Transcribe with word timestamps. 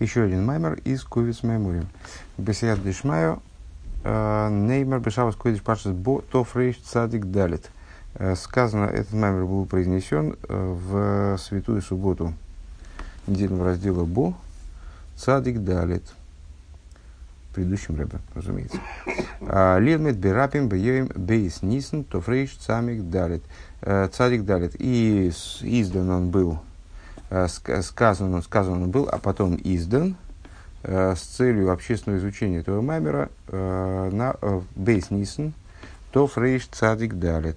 Еще 0.00 0.24
один 0.24 0.44
маймер 0.44 0.80
из 0.84 1.04
Кувиц 1.04 1.44
Маймурим. 1.44 1.86
Бесият 2.36 2.82
Дишмаю, 2.82 3.40
э, 4.02 4.48
Неймер 4.50 4.98
Бешавас 4.98 5.36
Куидиш 5.36 5.62
Пашас 5.62 5.92
Бо 5.92 6.20
Тофрейш 6.20 6.78
Цадик 6.78 7.26
Далит. 7.26 7.70
Э, 8.14 8.34
сказано, 8.34 8.86
этот 8.86 9.12
маймер 9.12 9.46
был 9.46 9.66
произнесен 9.66 10.36
э, 10.48 10.72
в 10.72 11.38
святую 11.38 11.80
субботу 11.80 12.34
недельного 13.28 13.66
раздела 13.66 14.04
Бо 14.04 14.34
Цадик 15.16 15.62
Далит. 15.62 16.02
Предыдущим 17.54 17.94
рэбе, 17.96 18.18
разумеется. 18.34 18.78
А, 19.42 19.78
Лилмет 19.78 20.16
Берапим 20.16 20.68
Бейоим 20.68 21.06
Бейс 21.14 21.62
Нисен 21.62 22.02
Тофрейш 22.02 22.56
Цамик 22.56 23.10
Далит. 23.10 23.44
Цадик 23.80 24.44
Далит. 24.44 24.74
И 24.76 25.30
издан 25.60 26.10
он 26.10 26.30
был 26.30 26.58
Э, 27.34 27.48
сказан, 27.48 28.40
сказан 28.44 28.84
он 28.84 28.90
был, 28.92 29.08
а 29.10 29.18
потом 29.18 29.58
издан 29.64 30.14
э, 30.84 31.16
с 31.16 31.20
целью 31.20 31.72
общественного 31.72 32.20
изучения 32.20 32.60
этого 32.60 32.80
маймера 32.80 33.28
э, 33.48 34.10
на 34.12 34.36
Бейс 34.76 35.10
Ниssen, 35.10 35.52
то 36.12 36.28
Фрейш 36.28 36.68
Цадик 36.68 37.14
Далит. 37.14 37.56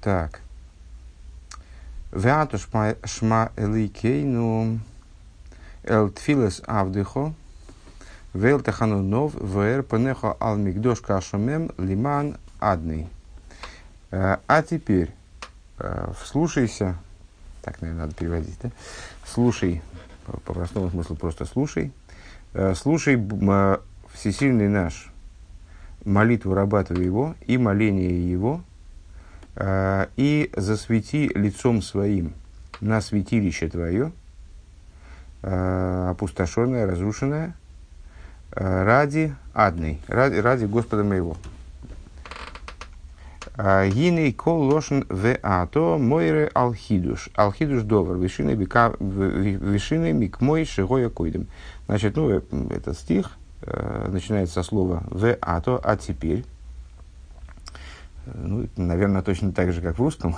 Так. 0.00 0.42
Веату 2.12 2.58
шма 2.58 3.50
эликейну 3.56 4.78
эл 5.82 6.08
тфилес 6.10 6.62
авдыхо 6.66 7.34
вел 8.32 8.60
тахану 8.60 9.02
нов 9.02 9.34
вэр 9.34 9.82
панехо 9.82 10.36
ал 10.38 10.56
мигдош 10.56 11.00
кашумем 11.00 11.72
лиман 11.78 12.36
адный. 12.60 13.08
А 14.12 14.62
теперь 14.62 15.10
вслушайся, 16.22 16.96
так, 17.62 17.80
наверное, 17.80 18.04
надо 18.04 18.14
переводить, 18.14 18.58
да? 18.62 18.70
Слушай, 19.24 19.82
по, 20.26 20.52
простому 20.52 20.90
смыслу 20.90 21.16
просто 21.16 21.44
слушай. 21.44 21.92
Э, 22.54 22.74
слушай, 22.74 23.16
всесильный 24.12 24.68
наш, 24.68 25.10
молитву 26.04 26.54
раба 26.54 26.80
его 26.80 27.34
и 27.46 27.56
моление 27.58 28.30
его, 28.30 28.62
э, 29.56 30.06
и 30.16 30.50
засвети 30.56 31.30
лицом 31.34 31.82
своим 31.82 32.34
на 32.80 33.00
святилище 33.00 33.68
твое, 33.68 34.12
опустошенное, 35.40 36.86
разрушенное, 36.86 37.54
ради 38.50 39.34
адной, 39.54 40.00
ради, 40.08 40.36
ради 40.36 40.64
Господа 40.64 41.04
моего. 41.04 41.36
Гиней 43.56 44.32
кол 44.32 44.62
лошен 44.62 45.04
в 45.10 45.36
ато 45.42 45.98
мойре 45.98 46.50
алхидуш. 46.54 47.28
Алхидуш 47.34 47.82
довар. 47.82 48.16
Вишины 48.16 50.12
мик 50.12 50.40
мой 50.40 50.64
шигоя 50.64 51.10
койдем. 51.10 51.48
Значит, 51.86 52.16
ну, 52.16 52.30
этот 52.30 52.96
стих 52.96 53.32
э, 53.62 54.08
начинается 54.10 54.54
со 54.54 54.62
слова 54.62 55.02
в 55.06 55.36
ато, 55.40 55.78
а 55.84 55.96
теперь. 55.96 56.44
Ну, 58.24 58.68
наверное, 58.76 59.22
точно 59.22 59.52
так 59.52 59.72
же, 59.72 59.82
как 59.82 59.98
в 59.98 60.02
русском. 60.02 60.36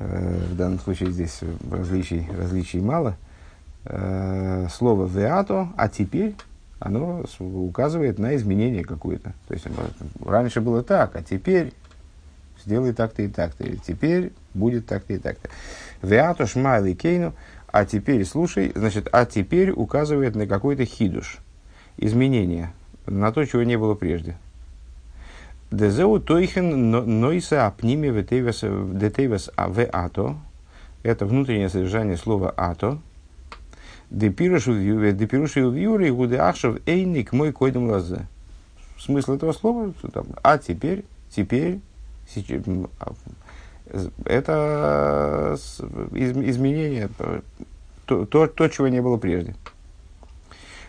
Э, 0.00 0.36
в 0.50 0.56
данном 0.56 0.80
случае 0.80 1.12
здесь 1.12 1.40
различий, 1.70 2.28
различий 2.36 2.80
мало. 2.80 3.16
Э, 3.84 4.66
слово 4.68 5.06
в 5.06 5.16
ато, 5.16 5.68
а 5.76 5.88
теперь 5.88 6.34
оно 6.80 7.24
указывает 7.38 8.18
на 8.18 8.34
изменение 8.34 8.84
какое-то. 8.84 9.32
То 9.46 9.54
есть 9.54 9.66
раньше 10.24 10.60
было 10.60 10.82
так, 10.82 11.14
а 11.14 11.22
теперь 11.22 11.72
сделай 12.64 12.92
так-то 12.92 13.22
и 13.22 13.28
так-то. 13.28 13.64
Или 13.64 13.76
теперь 13.76 14.32
будет 14.54 14.86
так-то 14.86 15.12
и 15.14 15.18
так-то. 15.18 15.48
Веату 16.02 16.46
шмайли 16.46 16.94
кейну, 16.94 17.34
а 17.68 17.84
теперь 17.84 18.24
слушай, 18.24 18.72
значит, 18.74 19.08
а 19.12 19.24
теперь 19.24 19.70
указывает 19.70 20.34
на 20.34 20.46
какой-то 20.46 20.84
хидуш, 20.84 21.38
изменение, 21.96 22.72
на 23.06 23.32
то, 23.32 23.44
чего 23.44 23.62
не 23.62 23.76
было 23.76 23.94
прежде. 23.94 24.36
Дезеу 25.70 26.20
тойхен 26.20 26.90
нойса 27.20 27.66
апними 27.66 28.10
детейвес 28.20 29.50
в 29.56 29.84
ато. 29.90 30.36
Это 31.02 31.24
внутреннее 31.24 31.70
содержание 31.70 32.18
слова 32.18 32.52
ато. 32.54 32.98
Депирушу 34.10 34.72
в 34.74 35.74
юре 35.74 36.12
гуде 36.12 36.36
ахшев 36.36 36.76
эйник 36.84 37.32
мой 37.32 37.52
койдем 37.52 37.88
лазе. 37.88 38.26
Смысл 38.98 39.32
этого 39.32 39.52
слова, 39.52 39.94
а 40.42 40.58
теперь, 40.58 41.06
теперь, 41.34 41.76
а, 41.76 41.80
это 44.24 45.56
изменение, 46.12 47.08
то, 48.06 48.24
то, 48.26 48.46
то, 48.46 48.68
чего 48.68 48.88
не 48.88 49.00
было 49.00 49.16
прежде. 49.16 49.54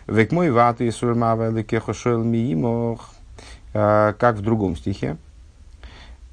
Век 0.06 0.32
мой 0.32 0.50
ваты 0.50 0.90
сурмава 0.90 1.50
миимох, 1.50 3.10
а, 3.72 4.12
как 4.14 4.36
в 4.36 4.42
другом 4.42 4.76
стихе. 4.76 5.16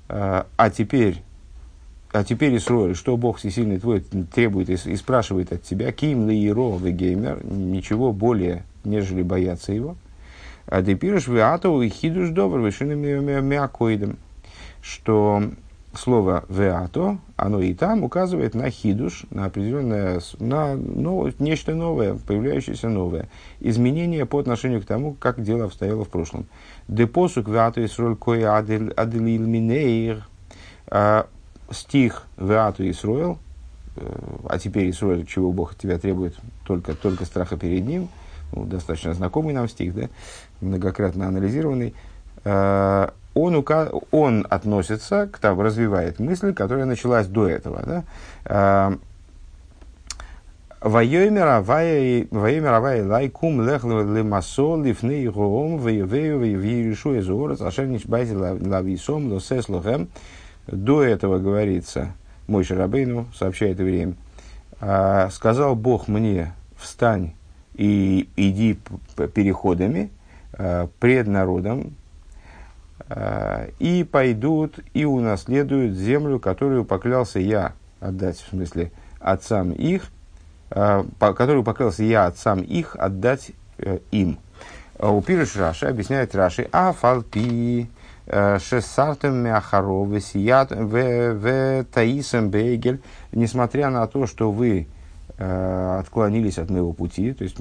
А, 0.09 0.45
а 0.57 0.69
теперь, 0.69 1.23
а 2.11 2.23
теперь 2.23 2.55
Исроэль, 2.57 2.95
что 2.95 3.15
Бог 3.17 3.37
всесильный 3.37 3.79
твой 3.79 4.01
требует 4.01 4.69
и, 4.69 4.95
спрашивает 4.95 5.53
от 5.53 5.63
тебя, 5.63 5.91
ким 5.91 6.29
ли 6.29 6.47
иро 6.47 6.77
геймер, 6.77 7.45
ничего 7.45 8.11
более, 8.11 8.63
нежели 8.83 9.23
бояться 9.23 9.71
его. 9.71 9.95
А 10.67 10.81
ты 10.81 10.95
пишешь 10.95 11.27
в 11.27 11.37
Атову 11.37 11.81
и 11.81 11.89
хидуш 11.89 12.29
добр, 12.29 12.59
вышинами 12.59 13.39
мякоидом 13.41 14.17
что 14.81 15.43
слово 15.93 16.45
«веато», 16.47 17.17
оно 17.35 17.59
и 17.59 17.73
там 17.73 18.03
указывает 18.03 18.53
на 18.53 18.69
хидуш, 18.69 19.25
на 19.29 19.45
определенное, 19.45 20.21
на 20.39 20.75
ну, 20.75 21.31
нечто 21.39 21.75
новое, 21.75 22.15
появляющееся 22.15 22.89
новое. 22.89 23.29
Изменение 23.59 24.25
по 24.25 24.39
отношению 24.39 24.81
к 24.81 24.85
тому, 24.85 25.13
как 25.13 25.41
дело 25.43 25.65
обстояло 25.65 26.05
в 26.05 26.09
прошлом. 26.09 26.45
Депосук 26.87 27.47
«веато 27.47 27.83
Исроль 27.85 28.15
кое 28.15 28.55
аделил 28.55 29.45
минейр» 29.45 30.27
а, 30.87 31.27
стих 31.69 32.23
«веато 32.37 32.89
Исроэл», 32.89 33.37
э, 33.95 34.01
а 34.49 34.59
теперь 34.59 34.89
Исроэль, 34.89 35.25
чего 35.25 35.51
Бог 35.51 35.73
от 35.73 35.77
тебя 35.77 35.97
требует, 35.97 36.35
только, 36.65 36.95
только 36.95 37.25
страха 37.25 37.57
перед 37.57 37.85
ним, 37.85 38.09
ну, 38.53 38.65
достаточно 38.65 39.13
знакомый 39.13 39.53
нам 39.53 39.67
стих, 39.67 39.93
да, 39.93 40.09
многократно 40.61 41.27
анализированный, 41.27 41.93
а, 42.43 43.13
он, 43.33 43.55
ука... 43.55 43.89
он 44.11 44.45
относится 44.49 45.27
к 45.27 45.37
тому, 45.39 45.61
развивает 45.61 46.19
мысль, 46.19 46.53
которая 46.53 46.85
началась 46.85 47.27
до 47.27 47.47
этого. 47.47 47.83
Да? 47.85 48.03
Лохем. 59.69 60.09
До 60.65 61.03
этого 61.03 61.37
говорится, 61.37 62.13
мой 62.47 62.63
Шарабейну 62.63 63.27
сообщает 63.35 63.77
время, 63.77 64.15
а, 64.79 65.29
сказал 65.29 65.75
Бог 65.75 66.07
мне, 66.07 66.53
встань 66.77 67.33
и 67.75 68.27
иди 68.35 68.79
переходами 69.35 70.09
а, 70.53 70.89
пред 70.99 71.27
народом, 71.27 71.95
и 73.79 74.07
пойдут 74.09 74.79
и 74.93 75.05
унаследуют 75.05 75.95
землю, 75.95 76.39
которую 76.39 76.85
поклялся 76.85 77.39
я 77.39 77.73
отдать, 77.99 78.37
в 78.37 78.49
смысле, 78.49 78.91
отцам 79.19 79.71
их, 79.71 80.03
э, 80.69 81.03
которую 81.19 81.63
поклялся 81.63 82.03
я 82.03 82.25
отцам 82.25 82.61
их 82.61 82.95
отдать 82.95 83.51
э, 83.79 83.99
им. 84.11 84.37
У 84.99 85.21
Пируш 85.21 85.55
Раши 85.55 85.87
объясняет 85.87 86.35
Раши, 86.35 86.69
а 86.71 86.93
фалпи 86.93 87.89
шесартем 88.27 89.35
мяхаро 89.35 90.05
весият 90.05 90.71
в 90.71 91.83
таисем 91.91 92.49
бейгель, 92.49 93.01
несмотря 93.31 93.89
на 93.89 94.05
то, 94.07 94.27
что 94.27 94.51
вы 94.51 94.87
отклонились 95.37 96.59
от 96.59 96.69
моего 96.69 96.93
пути, 96.93 97.33
то 97.33 97.43
есть 97.43 97.57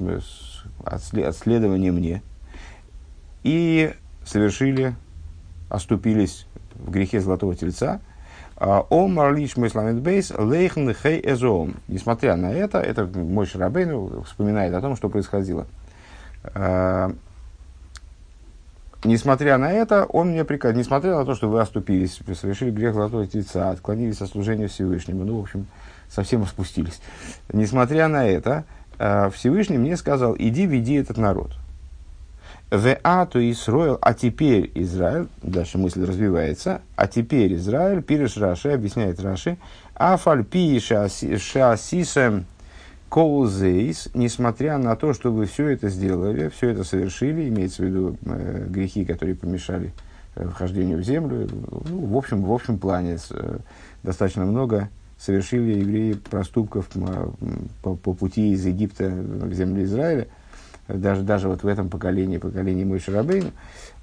от 0.85 1.03
следования 1.35 1.91
мне, 1.91 2.21
и 3.43 3.91
совершили 4.23 4.95
оступились 5.71 6.45
в 6.75 6.91
грехе 6.91 7.21
золотого 7.21 7.55
тельца. 7.55 8.01
А, 8.57 8.85
О 8.89 9.07
марлиш 9.07 9.57
мисламент 9.57 10.01
бейс 10.01 10.31
лейхн 10.37 10.91
хей 10.93 11.21
эзоом. 11.23 11.77
Несмотря 11.87 12.35
на 12.35 12.51
это, 12.53 12.79
это 12.79 13.05
мой 13.05 13.45
Шарабейн 13.45 14.23
вспоминает 14.23 14.73
о 14.73 14.81
том, 14.81 14.95
что 14.95 15.09
происходило. 15.09 15.65
А, 16.43 17.13
несмотря 19.03 19.57
на 19.57 19.71
это, 19.71 20.05
он 20.05 20.29
мне 20.29 20.43
приказал, 20.43 20.77
несмотря 20.77 21.15
на 21.15 21.25
то, 21.25 21.33
что 21.33 21.49
вы 21.49 21.61
оступились, 21.61 22.19
совершили 22.39 22.71
грех 22.71 22.93
золотого 22.93 23.25
тельца, 23.25 23.71
отклонились 23.71 24.21
от 24.21 24.29
служения 24.29 24.67
Всевышнему, 24.67 25.23
ну, 25.23 25.39
в 25.39 25.41
общем, 25.41 25.67
совсем 26.09 26.45
спустились. 26.45 27.01
Несмотря 27.51 28.07
на 28.09 28.27
это, 28.27 28.65
а, 28.99 29.29
Всевышний 29.29 29.77
мне 29.77 29.97
сказал, 29.97 30.35
иди 30.37 30.65
веди 30.65 30.95
этот 30.95 31.17
народ. 31.17 31.53
В 32.71 32.97
ату 33.03 33.39
Исроил, 33.51 33.97
а 34.01 34.13
теперь 34.13 34.71
Израиль, 34.75 35.27
дальше 35.43 35.77
мысль 35.77 36.05
развивается, 36.05 36.81
а 36.95 37.05
теперь 37.05 37.55
Израиль, 37.55 38.01
пириш 38.01 38.37
Раши, 38.37 38.69
объясняет 38.69 39.19
Раши, 39.19 39.57
афальпи 39.93 40.79
шаасисем 40.79 42.45
Колзейс, 43.09 44.07
несмотря 44.13 44.77
на 44.77 44.95
то, 44.95 45.11
что 45.11 45.33
вы 45.33 45.47
все 45.47 45.67
это 45.67 45.89
сделали, 45.89 46.47
все 46.47 46.69
это 46.69 46.85
совершили, 46.85 47.49
имеется 47.49 47.83
в 47.83 47.85
виду 47.87 48.17
э, 48.25 48.65
грехи, 48.69 49.03
которые 49.03 49.35
помешали 49.35 49.91
э, 50.35 50.47
вхождению 50.47 50.99
в 50.99 51.03
землю, 51.03 51.49
ну, 51.89 52.05
в, 52.05 52.15
общем, 52.15 52.41
в 52.41 52.53
общем 52.53 52.79
плане 52.79 53.17
э, 53.31 53.57
достаточно 54.01 54.45
много 54.45 54.87
совершили 55.17 55.79
евреи 55.79 56.13
проступков 56.13 56.87
э, 56.95 57.27
по, 57.81 57.95
по 57.95 58.13
пути 58.13 58.53
из 58.53 58.65
Египта 58.65 59.09
в 59.09 59.51
землю 59.51 59.83
Израиля, 59.83 60.27
даже, 60.87 61.21
даже 61.23 61.47
вот 61.47 61.63
в 61.63 61.67
этом 61.67 61.89
поколении, 61.89 62.37
поколении 62.37 62.83
Мой 62.83 62.99
Шарабейн. 62.99 63.51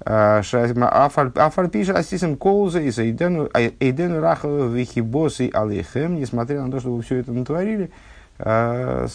Афальпиша 0.03 1.93
асисим 1.93 2.37
колза 2.37 2.79
и 2.79 2.89
эйдену 2.89 4.19
рахава 4.19 4.67
вихибосы 4.67 5.49
алейхем, 5.53 6.15
несмотря 6.15 6.63
на 6.63 6.71
то, 6.71 6.79
что 6.79 6.95
вы 6.95 7.01
все 7.01 7.17
это 7.17 7.31
натворили, 7.33 7.91
а, 8.37 9.07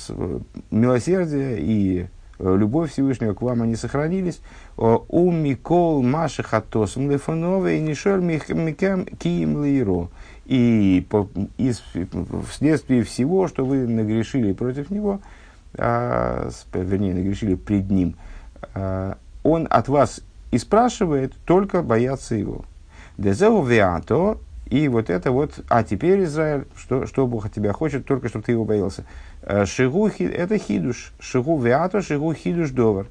милосердие 0.70 1.58
и 1.58 2.06
э, 2.38 2.56
любовь 2.56 2.92
Всевышнего 2.92 3.32
к 3.32 3.40
вам 3.40 3.62
они 3.62 3.74
сохранились. 3.74 4.40
У 4.76 5.30
Микол 5.30 6.02
Маши 6.02 6.42
Хатосом 6.42 7.10
Лефанове 7.10 7.78
и 7.78 7.80
Нишель 7.80 8.20
Микем 8.20 9.06
Киим 9.06 9.62
Лейро. 9.62 10.08
И 10.44 11.06
по, 11.08 11.30
из, 11.56 11.82
вследствие 12.50 13.02
всего, 13.02 13.48
что 13.48 13.64
вы 13.64 13.86
нагрешили 13.88 14.52
против 14.52 14.90
него, 14.90 15.20
а, 15.22 15.43
вернее, 15.76 17.14
нагрешили 17.14 17.54
пред 17.54 17.90
ним, 17.90 18.16
а, 18.74 19.18
он 19.42 19.66
от 19.70 19.88
вас 19.88 20.20
и 20.50 20.58
спрашивает 20.58 21.34
только 21.44 21.82
бояться 21.82 22.34
его. 22.34 22.64
Дезеу 23.18 23.62
веато 23.62 24.38
и 24.66 24.88
вот 24.88 25.10
это 25.10 25.30
вот, 25.30 25.60
а 25.68 25.84
теперь 25.84 26.24
Израиль, 26.24 26.64
что, 26.76 27.06
что 27.06 27.26
Бог 27.26 27.46
от 27.46 27.52
тебя 27.52 27.72
хочет, 27.72 28.06
только 28.06 28.28
чтобы 28.28 28.44
ты 28.44 28.52
его 28.52 28.64
боялся. 28.64 29.04
Э, 29.42 29.66
шигу, 29.66 30.08
это 30.08 30.58
хидуш. 30.58 31.12
Шигу 31.20 31.58
веато, 31.58 32.00
шигу 32.00 32.32
хидуш 32.32 32.70
довар. 32.70 33.06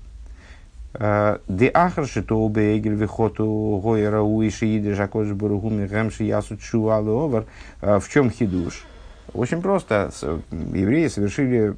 Э, 0.94 1.38
де 1.48 1.70
ахар 1.74 2.08
шито 2.08 2.48
бегель 2.50 2.96
вихоту 2.96 3.80
гойра 3.84 4.22
уиши 4.22 4.78
иды 4.78 4.94
жакош 4.94 5.30
баругу. 5.30 5.72
Э, 5.72 7.46
в 8.00 8.10
чем 8.10 8.32
хидуш? 8.32 8.86
Очень 9.34 9.62
просто. 9.62 10.12
Евреи 10.52 11.08
совершили 11.08 11.76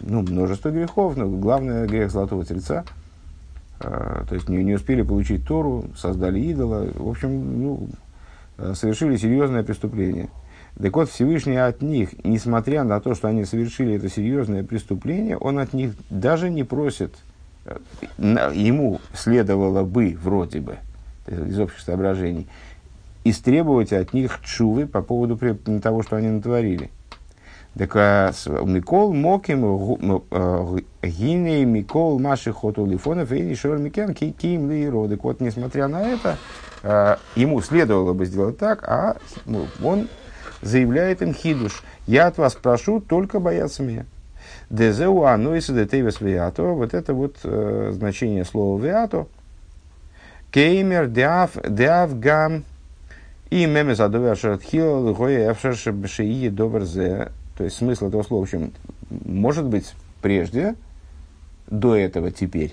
ну, 0.00 0.22
множество 0.22 0.70
грехов, 0.70 1.16
но 1.16 1.28
главное 1.28 1.86
грех 1.86 2.10
золотого 2.10 2.44
тельца. 2.44 2.84
То 3.78 4.26
есть 4.32 4.48
не, 4.48 4.64
не 4.64 4.74
успели 4.74 5.02
получить 5.02 5.46
Тору, 5.46 5.84
создали 5.96 6.40
идола. 6.40 6.88
В 6.94 7.08
общем, 7.08 7.62
ну, 7.62 7.88
Э, 8.58 8.74
совершили 8.74 9.16
серьезное 9.16 9.62
преступление. 9.62 10.28
Так 10.80 10.94
вот, 10.94 11.10
Всевышний 11.10 11.56
от 11.56 11.80
них, 11.80 12.10
несмотря 12.24 12.84
на 12.84 13.00
то, 13.00 13.14
что 13.14 13.28
они 13.28 13.44
совершили 13.44 13.94
это 13.94 14.08
серьезное 14.08 14.64
преступление, 14.64 15.36
он 15.36 15.58
от 15.58 15.72
них 15.72 15.94
даже 16.10 16.50
не 16.50 16.64
просит, 16.64 17.14
э, 17.64 17.78
ему 18.18 19.00
следовало 19.14 19.84
бы, 19.84 20.16
вроде 20.20 20.60
бы, 20.60 20.76
из 21.26 21.58
общих 21.58 21.80
соображений, 21.80 22.48
истребовать 23.24 23.92
от 23.92 24.12
них 24.12 24.40
чувы 24.42 24.86
по 24.86 25.02
поводу 25.02 25.38
того, 25.80 26.02
что 26.02 26.16
они 26.16 26.28
натворили. 26.28 26.90
Так 27.78 27.94
а 27.94 28.32
Микол 28.64 29.14
Моким 29.14 30.24
э, 30.32 30.78
Гиней 31.02 31.64
Микол 31.64 32.18
Маши 32.18 32.52
Хоту 32.52 32.84
Лифонов 32.84 33.30
и 33.30 33.54
Шор 33.54 33.78
Микен 33.78 34.14
Ким 34.14 34.68
Ли 34.68 34.90
Так 35.08 35.22
вот, 35.22 35.40
несмотря 35.40 35.86
на 35.86 36.02
это, 36.02 36.38
э, 36.82 37.16
ему 37.36 37.60
следовало 37.62 38.14
бы 38.14 38.26
сделать 38.26 38.58
так, 38.58 38.82
а 38.88 39.16
ну, 39.46 39.66
он 39.80 40.08
заявляет 40.60 41.22
им 41.22 41.32
хидуш. 41.32 41.84
Я 42.08 42.26
от 42.26 42.38
вас 42.38 42.54
прошу 42.54 43.00
только 43.00 43.38
бояться 43.38 43.84
меня. 43.84 44.06
Дезеу 44.70 45.22
ануиса 45.22 45.72
детейвес 45.72 46.20
виато. 46.20 46.62
Вот 46.62 46.94
это 46.94 47.14
вот 47.14 47.36
э, 47.44 47.90
значение 47.94 48.44
слова 48.44 48.82
виато. 48.82 49.26
Кеймер 50.50 51.06
деав 51.06 51.52
деав 51.64 52.18
гам 52.18 52.64
и 53.50 53.66
мемес 53.66 54.00
адовер 54.00 54.36
шартхил 54.36 55.08
лгоя 55.10 55.52
эфшер 55.52 55.92
бшии 55.92 56.48
добрзе. 56.48 57.30
То 57.58 57.64
есть 57.64 57.76
смысл 57.76 58.06
этого 58.06 58.22
слова, 58.22 58.42
в 58.42 58.44
общем, 58.44 58.72
может 59.10 59.64
быть 59.64 59.92
прежде, 60.22 60.76
до 61.66 61.96
этого 61.96 62.30
теперь, 62.30 62.72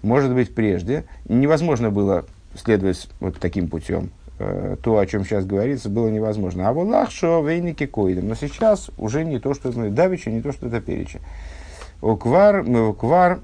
может 0.00 0.32
быть 0.32 0.54
прежде, 0.54 1.04
невозможно 1.28 1.90
было 1.90 2.24
следовать 2.54 3.10
вот 3.20 3.38
таким 3.38 3.68
путем. 3.68 4.10
Э, 4.38 4.76
то, 4.82 4.96
о 4.96 5.04
чем 5.04 5.26
сейчас 5.26 5.44
говорится, 5.44 5.90
было 5.90 6.08
невозможно. 6.08 6.66
А 6.66 6.72
вот 6.72 6.88
лахшо 6.88 7.46
вейники 7.46 7.84
коидом. 7.84 8.28
Но 8.28 8.34
сейчас 8.34 8.90
уже 8.96 9.22
не 9.22 9.38
то, 9.38 9.52
что 9.52 9.70
ну, 9.70 9.90
давича, 9.90 10.30
не 10.30 10.40
то, 10.40 10.50
что 10.50 10.66
это 10.66 10.80
переча. 10.80 11.20
Квар, 12.00 12.64
квар 12.94 13.40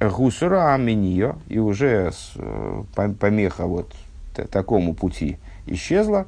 гусура 0.00 0.72
аминио, 0.72 1.34
и 1.48 1.58
уже 1.58 2.12
э, 2.36 2.84
помеха 3.18 3.66
вот 3.66 3.92
такому 4.52 4.94
пути 4.94 5.36
исчезла, 5.66 6.26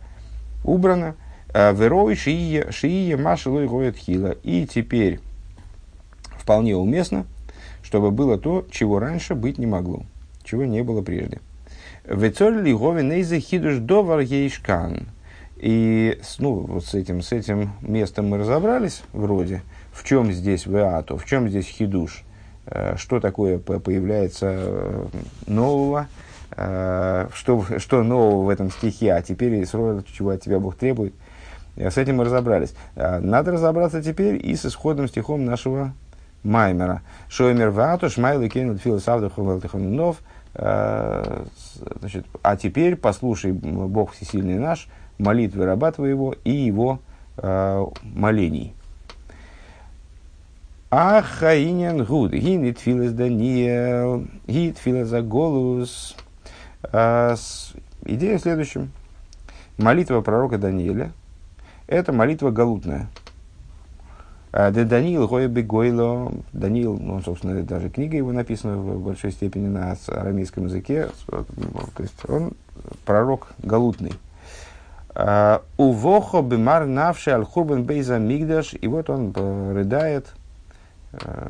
убрана. 0.65 1.15
Э, 1.53 1.73
Верой 1.75 2.15
шиие 2.15 3.17
машилой 3.17 3.67
гоет 3.67 3.97
хила. 3.97 4.37
И 4.43 4.67
теперь 4.67 5.21
вполне 6.37 6.77
уместно, 6.77 7.27
чтобы 7.83 8.11
было 8.11 8.39
то, 8.39 8.67
чего 8.71 8.99
раньше 8.99 9.35
быть 9.35 9.59
не 9.59 9.67
могло, 9.67 10.05
чего 10.45 10.65
не 10.65 10.83
было 10.83 11.03
прежде. 11.03 11.41
Вецоль 12.05 12.63
ли 12.63 12.73
говин 12.73 13.13
эйзе 13.13 13.41
хидуш 13.41 13.79
довар 13.79 14.21
ейшкан. 14.21 15.09
И 15.57 16.19
ну, 16.39 16.53
вот 16.53 16.87
с 16.87 16.95
этим, 16.95 17.21
с 17.21 17.33
этим 17.33 17.73
местом 17.83 18.29
мы 18.29 18.39
разобрались 18.39 19.03
вроде. 19.13 19.63
В 19.93 20.05
чем 20.05 20.33
здесь 20.33 20.67
веато, 20.67 21.19
в 21.19 21.27
чем 21.27 21.49
здесь 21.49 21.67
хидуш, 21.67 22.23
э, 22.67 22.95
что 22.97 23.21
такое 23.21 23.59
появляется 23.59 24.55
э, 24.57 25.07
нового, 25.47 26.07
что, 26.53 27.65
что 27.79 28.03
нового 28.03 28.47
в 28.47 28.49
этом 28.49 28.73
стихе, 28.73 29.13
а 29.13 29.23
теперь 29.23 29.65
чего 29.67 30.31
от 30.31 30.43
тебя 30.43 30.59
Бог 30.59 30.75
требует– 30.75 31.15
с 31.77 31.97
этим 31.97 32.17
мы 32.17 32.25
разобрались. 32.25 32.75
А, 32.97 33.21
надо 33.21 33.53
разобраться 33.53 34.03
теперь 34.03 34.45
и 34.45 34.55
с 34.57 34.67
исходным 34.67 35.09
стихом 35.09 35.45
нашего 35.45 35.93
Маймера. 36.43 37.03
Шоймер 37.29 37.71
ватуш 37.71 38.17
майлы 38.17 38.49
кенут 38.49 38.81
филосавдухов 38.81 40.23
а, 40.55 41.47
Значит, 42.01 42.27
а 42.43 42.57
теперь 42.57 42.97
послушай, 42.97 43.53
Бог 43.53 44.13
всесильный 44.13 44.59
наш, 44.59 44.89
молитвы 45.19 45.67
раба 45.67 45.93
твоего 45.93 46.35
и 46.45 46.51
его 46.51 47.01
э, 47.37 47.87
молений. 48.03 48.75
Ахаинен 50.91 52.05
гуд, 52.05 52.33
гинит 52.33 52.81
филес 52.81 53.13
Даниэл, 53.13 54.27
гит 54.47 54.79
филес 54.79 55.11
Голус. 55.23 56.17
Идея 58.05 58.39
в 58.39 58.41
следующем. 58.41 58.91
Молитва 59.81 60.21
пророка 60.21 60.59
Даниэля, 60.59 61.13
это 61.91 62.13
молитва 62.13 62.51
галутная. 62.51 63.09
А, 64.53 64.71
Де 64.71 64.85
Даниил 64.85 65.29
Гоеби 65.29 65.63
Гойло, 65.63 66.33
Даниил, 66.53 66.99
ну, 66.99 67.21
собственно, 67.21 67.63
даже 67.63 67.91
книга 67.91 68.17
его 68.17 68.33
написана 68.33 68.77
в 68.77 69.01
большой 69.01 69.33
степени 69.33 69.69
на 69.69 69.97
арамейском 70.09 70.67
языке, 70.67 71.09
то 71.27 72.03
есть 72.03 72.29
он 72.29 72.53
пророк 73.05 73.49
галутный. 73.59 74.13
А, 75.15 75.63
Увохо 75.77 76.43
бимар 76.43 76.87
навши 76.87 77.31
аль-хурбан 77.31 77.85
бейза 77.85 78.19
мигдаш, 78.19 78.75
и 78.81 78.87
вот 78.89 79.11
он 79.11 79.33
рыдает 79.73 80.33
э, 81.13 81.49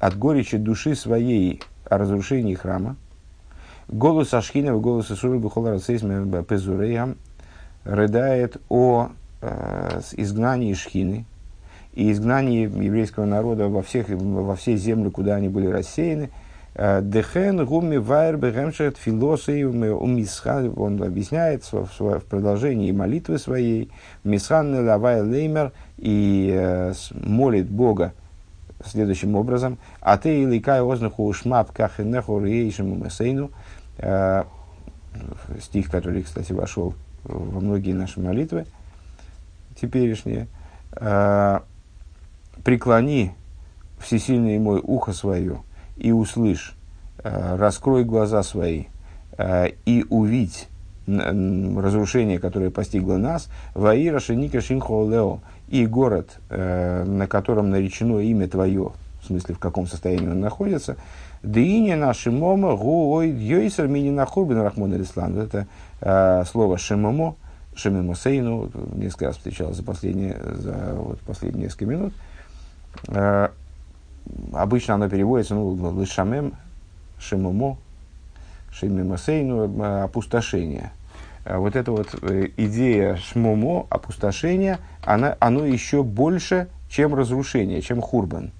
от 0.00 0.18
горечи 0.18 0.56
души 0.56 0.94
своей 0.94 1.62
о 1.84 1.98
разрушении 1.98 2.54
храма. 2.54 2.96
Голос 3.88 4.34
Ашхинова, 4.34 4.78
голос 4.80 5.10
Исуры 5.10 5.38
Бухола 5.38 5.70
Рацейсме 5.70 6.42
Пезурея, 6.42 7.14
рыдает 7.88 8.58
о 8.68 9.08
э, 9.40 10.00
изгнании 10.12 10.74
Шхины 10.74 11.24
и 11.94 12.12
изгнании 12.12 12.62
еврейского 12.62 13.24
народа 13.24 13.68
во, 13.68 13.82
всех, 13.82 14.08
во 14.10 14.54
все 14.56 14.76
земли, 14.76 15.08
куда 15.08 15.36
они 15.36 15.48
были 15.48 15.66
рассеяны. 15.66 16.30
Э, 16.74 17.00
Дехен 17.02 17.64
гуми 17.64 17.96
вайр 17.96 18.36
бегемшет 18.36 18.98
филосы 18.98 19.66
умисха, 19.66 20.70
он 20.76 21.02
объясняет 21.02 21.64
в 21.72 22.20
продолжении 22.28 22.92
молитвы 22.92 23.38
своей, 23.38 23.90
мисхан 24.22 24.86
лавай 24.86 25.22
леймер, 25.22 25.72
и 25.96 26.52
э, 26.54 26.92
молит 27.12 27.70
Бога 27.70 28.12
следующим 28.84 29.34
образом, 29.34 29.78
а 30.00 30.18
ты 30.18 30.42
иликай 30.42 30.82
ознаху 30.82 31.32
шмап 31.32 31.72
кахенеху 31.72 32.38
рейшему 32.38 32.96
месейну, 32.96 33.50
э, 33.96 34.44
стих, 35.60 35.90
который, 35.90 36.22
кстати, 36.22 36.52
вошел 36.52 36.94
во 37.24 37.60
многие 37.60 37.92
наши 37.92 38.20
молитвы 38.20 38.66
теперешние, 39.80 40.48
э, 40.92 41.60
преклони 42.64 43.32
всесильный 43.98 44.58
мой 44.58 44.80
ухо 44.82 45.12
свое 45.12 45.62
и 45.96 46.12
услышь, 46.12 46.74
э, 47.22 47.56
раскрой 47.56 48.04
глаза 48.04 48.42
свои 48.42 48.84
э, 49.36 49.70
и 49.84 50.04
увидь 50.08 50.68
разрушение, 51.06 52.38
которое 52.38 52.70
постигло 52.70 53.16
нас, 53.16 53.48
Ваира 53.72 54.20
Шиника 54.20 54.60
Шинхо 54.60 55.08
Лео, 55.08 55.40
и 55.68 55.86
город, 55.86 56.38
на 56.50 57.26
котором 57.26 57.70
наречено 57.70 58.18
имя 58.18 58.46
твое, 58.46 58.92
в 59.22 59.26
смысле, 59.26 59.54
в 59.54 59.58
каком 59.58 59.86
состоянии 59.86 60.28
он 60.28 60.40
находится, 60.40 60.98
Дыине 61.42 61.94
наши 61.94 62.30
мома 62.30 62.74
гуой 62.74 63.30
йойсер 63.30 63.86
мини 63.86 64.10
нахурбин 64.10 64.60
рахмон. 64.60 64.90
Вот 64.90 65.38
это 65.38 65.66
слово 66.00 66.78
шемомо, 66.78 67.36
шемимосейну, 67.74 68.70
несколько 68.94 69.26
раз 69.26 69.36
встречалось 69.36 69.76
за 69.76 69.82
последние, 69.82 70.36
за 70.54 70.94
вот 70.94 71.20
последние 71.20 71.64
несколько 71.64 71.86
минут. 71.86 72.12
Э, 73.08 73.48
обычно 74.52 74.94
оно 74.94 75.08
переводится, 75.08 75.54
ну, 75.54 76.00
лишамем, 76.00 76.54
шемомо, 77.18 77.78
шемимосейну, 78.72 79.82
э, 79.82 80.02
опустошение. 80.02 80.92
Вот 81.44 81.76
эта 81.76 81.92
вот 81.92 82.14
э, 82.22 82.48
идея 82.56 83.16
шмомо, 83.16 83.86
опустошения, 83.90 84.78
она, 85.04 85.36
оно 85.40 85.64
еще 85.64 86.02
больше, 86.02 86.68
чем 86.90 87.14
разрушение, 87.14 87.80
чем 87.80 88.02
хурбан. 88.02 88.50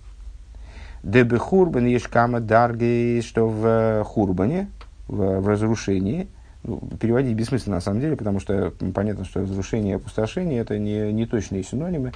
Дебе 1.02 1.38
хурбан 1.38 1.86
есть 1.86 2.06
кама 2.06 2.40
дарги, 2.40 3.22
что 3.24 3.48
в 3.48 3.66
э, 3.66 4.04
хурбане, 4.04 4.70
в, 5.06 5.40
в 5.40 5.48
разрушении, 5.48 6.28
ну, 6.64 6.80
переводить 7.00 7.36
бессмысленно 7.36 7.76
на 7.76 7.80
самом 7.80 8.00
деле, 8.00 8.16
потому 8.16 8.40
что 8.40 8.72
понятно, 8.94 9.24
что 9.24 9.40
разрушение 9.40 9.92
и 9.92 9.96
опустошение 9.96 10.60
это 10.60 10.78
не, 10.78 11.12
не 11.12 11.26
точные 11.26 11.62
синонимы. 11.62 12.12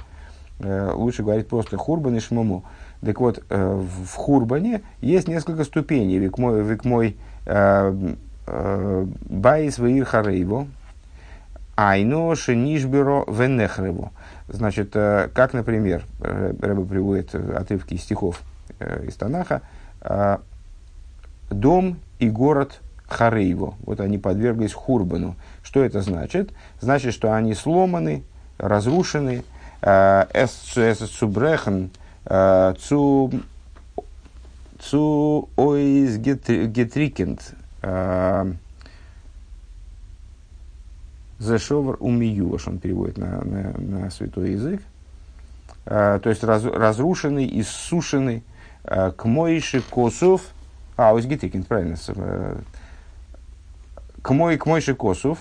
Э, 0.59 0.91
лучше 0.93 1.23
говорить 1.23 1.47
просто 1.47 1.77
хурбан 1.77 2.15
и 2.15 2.19
шмому. 2.19 2.63
Так 3.01 3.19
вот, 3.19 3.43
э, 3.49 3.81
в 4.05 4.15
хурбане 4.15 4.81
есть 5.01 5.27
несколько 5.27 5.63
ступеней. 5.63 6.17
Век 6.17 6.37
мой, 6.37 6.63
век 6.63 6.85
мой 6.85 7.17
э, 7.45 8.13
э, 8.47 9.05
בית 9.25 9.79
ועיר 9.79 10.05
חרבה, 10.05 10.67
היינו 11.75 12.35
שנשברו 12.35 13.25
ונחרבו. 13.27 14.11
Значит, 14.47 14.91
э, 14.95 15.29
как, 15.33 15.53
например, 15.53 16.03
Рэбе 16.19 16.85
приводит 16.85 17.33
отрывки 17.33 17.95
из 17.95 18.01
стихов– 18.01 18.41
из 18.79 19.15
Танаха, 19.15 19.61
дом 21.49 21.97
и 22.19 22.29
город 22.29 22.81
חרבה. 23.13 23.75
Вот 23.85 23.99
они 23.99 24.17
подверглись 24.17 24.73
хурбану. 24.73 25.35
Что 25.63 25.83
это 25.83 26.01
значит? 26.01 26.51
Значит, 26.81 27.13
что 27.13 27.33
они 27.33 27.53
сломаны, 27.53 28.23
разрушены. 28.57 29.43
Э, 29.81 30.25
עס 30.33 30.51
צובראכן 30.51 31.91
צו 32.25 33.31
цу 34.79 35.49
ойз 35.57 36.17
гетрикент 36.17 37.53
Зешовар 41.39 41.97
умиюш, 41.99 42.67
он 42.67 42.77
переводит 42.79 43.17
на, 43.17 43.43
на, 43.43 43.73
на 43.77 44.09
святой 44.09 44.51
язык. 44.51 44.81
то 45.83 46.21
есть 46.23 46.43
раз, 46.45 46.63
разрушенный, 46.63 47.59
иссушенный, 47.59 48.43
Э, 48.83 49.11
к 49.11 49.25
Моише 49.25 49.81
Косов, 49.81 50.41
а, 50.97 51.15
Озгитикин, 51.15 51.63
правильно, 51.63 51.95
э, 52.07 52.55
к 54.23 54.31
мой 54.31 54.57
к 54.57 54.65
Мойше 54.65 54.95
Косов, 54.95 55.37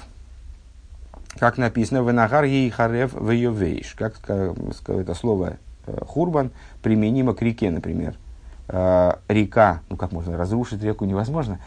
как 1.39 1.57
написано, 1.57 2.03
в 2.03 2.13
Нагар 2.13 2.45
ей 2.45 2.69
харев 2.69 3.15
в 3.15 3.31
вейш, 3.31 3.95
как 3.95 4.15
это 4.29 5.15
слово 5.15 5.57
э, 5.87 5.99
хурбан 6.05 6.51
применимо 6.83 7.33
к 7.33 7.41
реке, 7.41 7.71
например. 7.71 8.17
Река, 8.69 9.81
ну 9.91 9.97
как 9.97 10.13
можно 10.13 10.37
разрушить 10.37 10.83
реку 10.83 11.05
невозможно. 11.05 11.59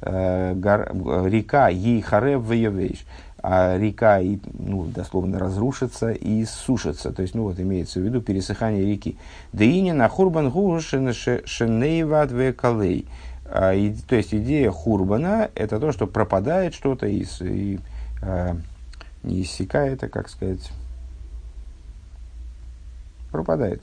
Река 0.00 1.68
ей 1.68 2.00
харев 2.00 2.42
в 2.42 2.52
вейш 2.52 3.04
а 3.46 3.76
река 3.76 4.20
и, 4.20 4.38
ну, 4.54 4.84
дословно 4.84 5.38
разрушится 5.38 6.12
и 6.12 6.46
сушится. 6.46 7.12
То 7.12 7.20
есть, 7.20 7.34
ну 7.34 7.42
вот 7.42 7.60
имеется 7.60 8.00
в 8.00 8.02
виду 8.02 8.22
пересыхание 8.22 8.86
реки. 8.86 9.18
Деини 9.52 9.90
на 9.90 10.08
хурбан 10.08 10.50
шенейват 10.80 12.32
векалей. 12.32 13.06
А, 13.56 13.72
то 14.08 14.16
есть 14.16 14.34
идея 14.34 14.72
хурбана 14.72 15.48
это 15.54 15.78
то, 15.78 15.92
что 15.92 16.08
пропадает 16.08 16.74
что-то 16.74 17.06
и, 17.06 17.24
и 17.40 17.78
а, 18.20 18.56
не 19.22 19.42
иссякает, 19.42 20.02
а 20.02 20.08
как 20.08 20.28
сказать, 20.28 20.72
пропадает. 23.30 23.80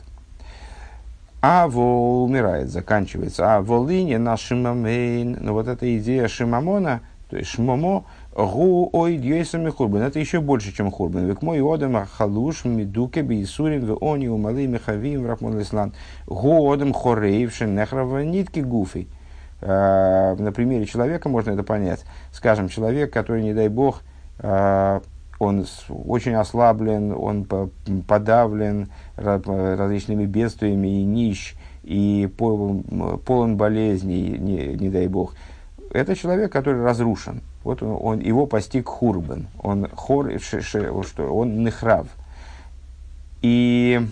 А 1.42 1.70
вол 1.70 2.26
умирает, 2.26 2.70
заканчивается. 2.70 3.56
А 3.56 3.62
волине 3.62 4.20
на 4.20 4.36
шимамейн. 4.36 5.38
Но 5.40 5.54
вот 5.54 5.70
эта 5.70 5.98
идея 5.98 6.28
шимамона, 6.28 7.00
то 7.30 7.38
есть 7.38 7.52
шмомо, 7.52 8.04
Гу 8.36 8.90
ой 8.92 9.18
дьесами 9.18 9.70
хурбан. 9.70 10.02
Это 10.02 10.20
еще 10.20 10.42
больше, 10.42 10.76
чем 10.76 10.92
хурбан. 10.92 11.28
Век 11.28 11.42
мой 11.42 11.62
одам 11.62 12.06
халуш 12.06 12.66
мидуке 12.66 13.22
бейсурин 13.22 13.86
в 13.86 13.98
они 14.02 14.28
умалы 14.28 14.68
михавим 14.68 15.26
рахмон 15.26 15.62
ислан. 15.62 15.94
Гу 16.28 16.72
одам 16.72 16.94
хорейвшин 16.94 17.74
нехрава 17.74 18.24
нитки 18.24 18.60
гуфей. 18.60 19.08
А, 19.62 20.36
на 20.36 20.52
примере 20.52 20.86
человека 20.86 21.30
можно 21.30 21.52
это 21.52 21.64
понять. 21.64 22.04
Скажем, 22.32 22.70
человек, 22.70 23.12
который, 23.14 23.44
не 23.44 23.54
дай 23.54 23.70
бог, 23.70 24.02
а, 24.40 25.02
он 25.40 25.66
очень 25.90 26.34
ослаблен, 26.34 27.14
он 27.18 27.46
подавлен 28.08 28.92
различными 29.16 30.26
бедствиями 30.26 31.02
и 31.02 31.04
нищ, 31.04 31.56
и 31.84 32.30
полон 32.38 33.58
болезней, 33.58 34.38
не, 34.38 34.76
не 34.76 34.90
дай 34.90 35.08
бог. 35.08 35.34
Это 35.92 36.16
человек, 36.16 36.52
который 36.52 36.84
разрушен 36.84 37.42
вот 37.64 37.84
он, 37.84 37.98
он, 38.02 38.20
его 38.20 38.46
постиг 38.46 38.88
хурбан, 38.88 39.48
он 39.62 39.88
хор, 39.96 40.32
ш, 40.40 40.62
ш, 40.62 41.04
что, 41.04 41.24
он 41.24 41.64
нехрав. 41.64 42.08
И 43.42 44.08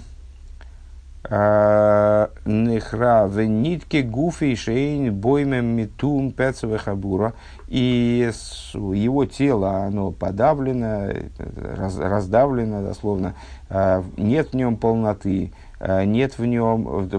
а, 1.23 2.29
нехрав 2.45 3.35
нитки 3.35 4.01
гуфи 4.01 4.55
шейн 4.55 5.13
боймем 5.13 5.65
митум 5.65 6.31
пецовы 6.31 6.77
хабура. 6.77 7.33
И 7.67 8.31
его 8.73 9.25
тело, 9.25 9.83
оно 9.83 10.11
подавлено, 10.11 11.13
раз, 11.57 11.97
раздавлено, 11.97 12.81
дословно, 12.81 13.35
а, 13.69 14.03
нет 14.17 14.53
в 14.53 14.55
нем 14.55 14.77
полноты, 14.77 15.51
а, 15.79 16.05
нет 16.05 16.37
в 16.37 16.45
нем, 16.45 17.09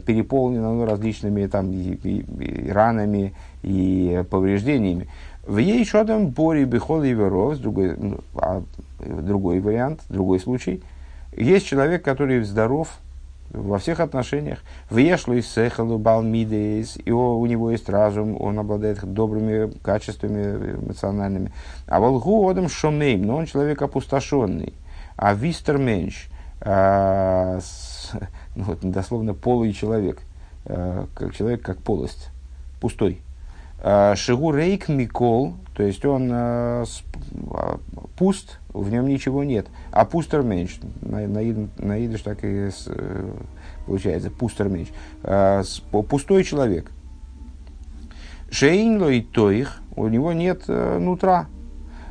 переполнено 0.00 0.86
различными 0.86 1.46
там, 1.46 1.70
и, 1.72 1.94
и, 1.94 2.20
и 2.20 2.70
ранами 2.70 3.34
и 3.62 4.24
повреждениями. 4.30 5.08
В 5.46 5.58
ей 5.58 5.84
шодам 5.84 6.28
бори 6.28 6.64
бихол 6.64 7.02
и 7.02 7.14
другой, 7.14 7.96
ну, 7.96 8.20
а, 8.36 8.62
другой 8.98 9.60
вариант, 9.60 10.00
другой 10.08 10.40
случай. 10.40 10.82
Есть 11.36 11.66
человек, 11.66 12.04
который 12.04 12.42
здоров 12.42 12.88
во 13.52 13.78
всех 13.78 14.00
отношениях. 14.00 14.60
В 14.88 14.96
ешлу 14.96 15.34
из 15.34 15.46
сехалу 15.50 15.98
балмидейс, 15.98 16.98
и 17.04 17.10
у 17.10 17.44
него 17.46 17.70
есть 17.70 17.88
разум, 17.88 18.40
он 18.40 18.58
обладает 18.58 19.04
добрыми 19.04 19.70
качествами 19.82 20.76
эмоциональными. 20.76 21.52
А 21.86 22.00
волгу 22.00 22.48
одам 22.48 22.68
шомейм, 22.68 23.22
но 23.22 23.36
он 23.36 23.46
человек 23.46 23.82
опустошенный. 23.82 24.74
А 25.16 25.34
вистер 25.34 25.78
менш, 25.78 26.28
а, 26.60 27.60
ну, 28.56 28.64
вот, 28.64 28.80
дословно 28.80 29.34
полый 29.34 29.72
человек, 29.72 30.20
а, 30.64 31.06
как 31.14 31.34
человек 31.34 31.62
как 31.62 31.78
полость, 31.78 32.30
пустой. 32.80 33.20
Э, 33.84 34.14
Шигу 34.14 34.52
рейк 34.52 34.88
микол, 34.88 35.54
то 35.74 35.82
есть 35.82 36.04
он 36.04 36.30
э, 36.30 36.84
а, 37.50 37.80
пуст, 38.16 38.60
в 38.72 38.88
нем 38.90 39.08
ничего 39.08 39.42
нет. 39.42 39.66
А 39.90 40.04
пустер 40.04 40.42
меньш, 40.42 40.78
на, 41.00 41.26
на, 41.26 41.40
на 41.78 42.18
так 42.18 42.44
и 42.44 42.70
с, 42.70 42.84
э, 42.86 43.30
получается, 43.86 44.30
пустер 44.30 44.68
меньш. 44.68 44.88
Пустой 46.08 46.44
человек. 46.44 46.92
Шейн 48.50 49.02
лой 49.02 49.26
тоих, 49.32 49.82
у 49.96 50.06
него 50.06 50.32
нет 50.32 50.68
нутра. 50.68 51.48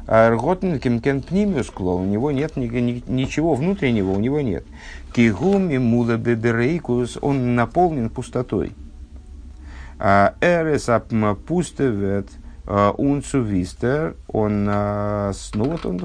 Рготн 0.08 0.78
кемкен 0.78 1.22
пнимюскло, 1.22 1.92
у 1.92 2.04
него 2.04 2.32
нет 2.32 2.58
ни, 2.58 2.66
ни, 2.66 3.04
ничего 3.08 3.54
внутреннего, 3.54 4.12
у 4.12 4.20
него 4.20 4.42
нет. 4.42 4.66
Кигум 5.14 5.70
и 5.70 5.78
муда 5.78 6.18
беберейкус, 6.18 7.18
он 7.22 7.56
наполнен 7.56 8.10
пустотой. 8.10 8.74
А, 10.04 10.34
Эрес 10.42 10.90
пустевет 11.46 12.28
унцувистер, 12.66 14.16
он, 14.28 14.66
а, 14.68 15.32
ну 15.54 15.66
вот 15.66 15.86
он 15.86 16.02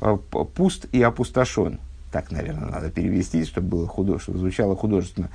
а, 0.00 0.16
пуст 0.16 0.86
и 0.92 1.02
опустошен. 1.02 1.80
Так, 2.12 2.30
наверное, 2.30 2.70
надо 2.70 2.90
перевести, 2.90 3.44
чтобы 3.44 3.68
было 3.68 3.88
худо, 3.88 4.20
чтобы 4.20 4.38
звучало 4.38 4.76
художественно. 4.76 5.30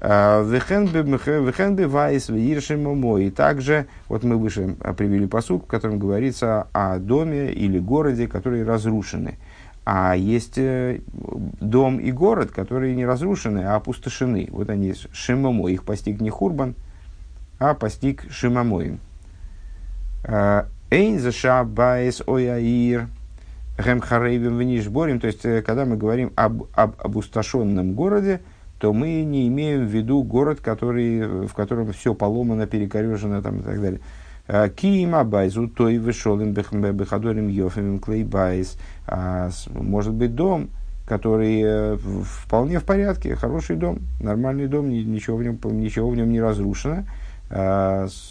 Вехенбе 0.00 1.86
вайс 1.88 2.30
И 2.30 3.30
также, 3.30 3.86
вот 4.08 4.22
мы 4.22 4.36
выше 4.36 4.76
привели 4.96 5.26
посук, 5.26 5.64
в 5.64 5.66
котором 5.66 5.98
говорится 5.98 6.68
о 6.72 6.98
доме 6.98 7.52
или 7.52 7.80
городе, 7.80 8.28
которые 8.28 8.64
разрушены. 8.64 9.38
А 9.84 10.14
есть 10.14 10.56
э, 10.56 11.00
дом 11.60 11.98
и 11.98 12.12
город, 12.12 12.52
которые 12.52 12.94
не 12.94 13.04
разрушены, 13.04 13.64
а 13.64 13.74
опустошены. 13.74 14.48
Вот 14.52 14.70
они, 14.70 14.94
Шимомо, 15.12 15.68
их 15.68 15.84
постиг 15.84 16.20
не 16.20 16.30
Хурбан, 16.30 16.74
а 17.58 17.74
постиг 17.74 18.24
Шимамоим. 18.30 18.98
Эйн 20.90 21.18
за 21.18 21.32
шабайс 21.32 22.22
ояир. 22.26 23.08
Гемхарейвим 23.76 24.56
Венишборим, 24.56 25.18
то 25.18 25.26
есть, 25.26 25.42
когда 25.42 25.84
мы 25.84 25.96
говорим 25.96 26.32
об, 26.36 26.66
об 26.74 26.94
опустошенном 26.96 27.94
городе, 27.94 28.40
то 28.78 28.92
мы 28.92 29.24
не 29.24 29.48
имеем 29.48 29.86
в 29.86 29.90
виду 29.90 30.22
город, 30.22 30.60
который, 30.60 31.46
в 31.48 31.52
котором 31.54 31.92
все 31.92 32.14
поломано, 32.14 32.68
перекорежено 32.68 33.42
там, 33.42 33.58
и 33.58 33.62
так 33.62 33.80
далее. 33.80 34.00
Киима 34.76 35.24
байзу, 35.24 35.66
то 35.66 35.88
и 35.88 35.98
вышел 35.98 36.40
им 36.40 36.52
бехадорим 36.52 37.48
йофимим 37.48 37.98
клейбайз. 37.98 38.78
Может 39.74 40.12
быть, 40.12 40.36
дом, 40.36 40.68
который 41.04 41.96
вполне 41.96 42.78
в 42.78 42.84
порядке, 42.84 43.34
хороший 43.34 43.74
дом, 43.74 43.98
нормальный 44.20 44.68
дом, 44.68 44.88
ничего 44.88 45.36
в 45.36 45.42
нем, 45.42 45.58
ничего 45.80 46.08
в 46.10 46.16
нем 46.16 46.30
не 46.30 46.40
разрушено. 46.40 47.06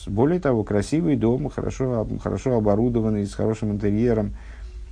Более 0.08 0.39
того, 0.42 0.65
красивый 0.65 1.15
дом, 1.15 1.50
хорошо, 1.50 2.06
хорошо 2.22 2.58
оборудованный, 2.58 3.25
с 3.25 3.34
хорошим 3.34 3.72
интерьером, 3.72 4.34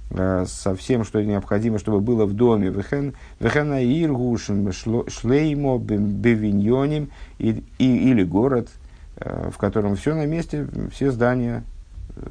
со 0.09 0.73
всем, 0.75 1.03
что 1.03 1.21
необходимо, 1.21 1.79
чтобы 1.79 1.99
было 1.99 2.25
в 2.25 2.33
доме. 2.33 2.69
Вехена 2.69 3.83
иргушем 3.83 4.71
шлеймо 4.71 5.79
бевиньоним 5.79 7.09
или 7.39 8.23
город, 8.23 8.69
в 9.17 9.57
котором 9.57 9.97
все 9.97 10.15
на 10.15 10.25
месте, 10.25 10.65
все 10.93 11.11
здания 11.11 11.63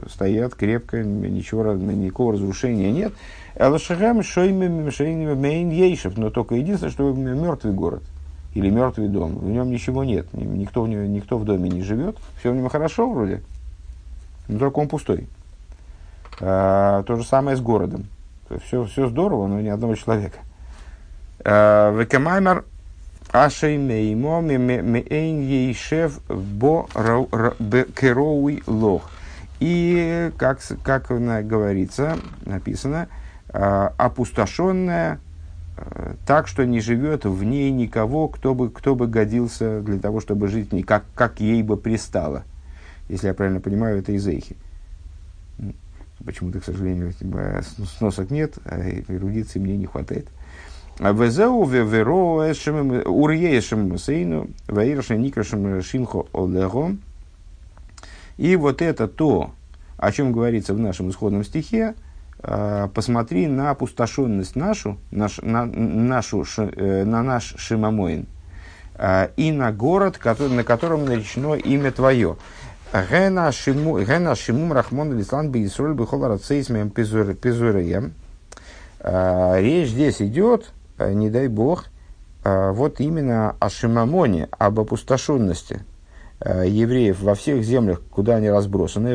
стоят 0.08 0.54
крепко, 0.54 1.02
ничего, 1.02 1.74
никакого 1.74 2.32
разрушения 2.32 2.92
нет. 2.92 3.12
Элашахам 3.56 4.22
шоймем 4.22 4.88
мейн 5.38 5.70
ейшев, 5.70 6.16
но 6.16 6.30
только 6.30 6.54
единственное, 6.54 6.92
что 6.92 7.12
мертвый 7.12 7.74
город 7.74 8.02
или 8.54 8.70
мертвый 8.70 9.08
дом, 9.08 9.36
в 9.38 9.48
нем 9.48 9.70
ничего 9.70 10.04
нет, 10.04 10.26
никто 10.32 10.82
в, 10.82 10.88
нем, 10.88 11.12
никто 11.12 11.38
в 11.38 11.44
доме 11.44 11.68
не 11.70 11.82
живет, 11.82 12.16
все 12.38 12.52
в 12.52 12.56
нем 12.56 12.68
хорошо 12.68 13.10
вроде, 13.10 13.42
но 14.48 14.58
только 14.58 14.78
он 14.78 14.88
пустой. 14.88 15.28
А, 16.40 17.02
то 17.04 17.16
же 17.16 17.24
самое 17.24 17.56
с 17.56 17.60
городом. 17.60 18.06
Все, 18.64 18.84
все 18.84 19.08
здорово, 19.08 19.46
но 19.46 19.60
ни 19.60 19.68
одного 19.68 19.94
человека. 19.94 20.38
А, 21.44 21.92
Векамаймер 21.96 22.64
Ашей 23.30 23.78
меймо 23.78 24.40
мейн 24.40 25.40
ейшев 25.42 26.20
бо 26.28 26.88
кероуи 27.94 28.62
лох. 28.66 29.10
И, 29.60 30.32
как, 30.38 30.58
как 30.82 31.06
говорится, 31.46 32.16
написано, 32.44 33.08
а, 33.50 33.92
опустошенная 33.98 35.20
так, 36.26 36.48
что 36.48 36.64
не 36.64 36.80
живет 36.80 37.24
в 37.24 37.42
ней 37.44 37.70
никого, 37.70 38.28
кто 38.28 38.54
бы, 38.54 38.70
кто 38.70 38.94
бы 38.94 39.06
годился 39.06 39.80
для 39.80 39.98
того, 39.98 40.20
чтобы 40.20 40.48
жить 40.48 40.72
в 40.72 40.82
как, 40.82 41.04
как 41.14 41.40
ей 41.40 41.62
бы 41.62 41.76
пристало. 41.76 42.44
Если 43.08 43.26
я 43.26 43.34
правильно 43.34 43.60
понимаю, 43.60 43.98
это 43.98 44.12
из 44.12 44.26
Эйхи. 44.26 44.56
Почему-то, 46.24 46.60
к 46.60 46.64
сожалению, 46.64 47.12
типа, 47.12 47.62
сносок 47.96 48.30
нет, 48.30 48.58
а 48.64 48.78
эрудиции 49.08 49.58
мне 49.58 49.76
не 49.76 49.86
хватает. 49.86 50.28
Везеу 50.98 51.64
веверо 51.64 52.44
урьешем 53.06 53.96
сейну 53.96 54.50
ваиршем 54.68 55.22
никрашем 55.22 55.82
шинхо 55.82 56.26
олего. 56.34 56.94
И 58.36 58.54
вот 58.56 58.82
это 58.82 59.08
то, 59.08 59.52
о 59.96 60.12
чем 60.12 60.32
говорится 60.32 60.74
в 60.74 60.78
нашем 60.78 61.08
исходном 61.08 61.42
стихе, 61.42 61.94
а, 61.94 62.09
посмотри 62.42 63.46
на 63.46 63.70
опустошенность 63.70 64.56
нашу, 64.56 64.98
наш, 65.10 65.38
на, 65.42 65.66
нашу, 65.66 66.44
э, 66.56 67.04
на 67.04 67.22
наш 67.22 67.54
Шимамоин, 67.58 68.26
а, 68.94 69.30
и 69.36 69.52
на 69.52 69.72
город, 69.72 70.16
который, 70.16 70.52
на 70.52 70.64
котором 70.64 71.04
наречено 71.04 71.54
имя 71.54 71.90
твое. 71.92 72.36
Гена 72.92 73.52
Шимум 73.52 74.72
Рахмон 74.72 75.16
Лислан 75.16 75.50
Бейсроль 75.50 75.94
Бехол 75.94 76.26
Рацейсмем 76.26 76.90
Пизуреем. 76.90 78.14
А, 79.00 79.58
речь 79.60 79.90
здесь 79.90 80.22
идет, 80.22 80.72
не 80.98 81.30
дай 81.30 81.48
бог, 81.48 81.86
вот 82.42 83.00
именно 83.00 83.54
о 83.60 83.68
Шимамоне, 83.68 84.48
об 84.58 84.80
опустошенности– 84.80 85.84
Э, 85.99 85.99
евреев 86.42 87.20
во 87.20 87.34
всех 87.34 87.62
землях, 87.62 88.00
куда 88.10 88.36
они 88.36 88.48
разбросаны, 88.48 89.14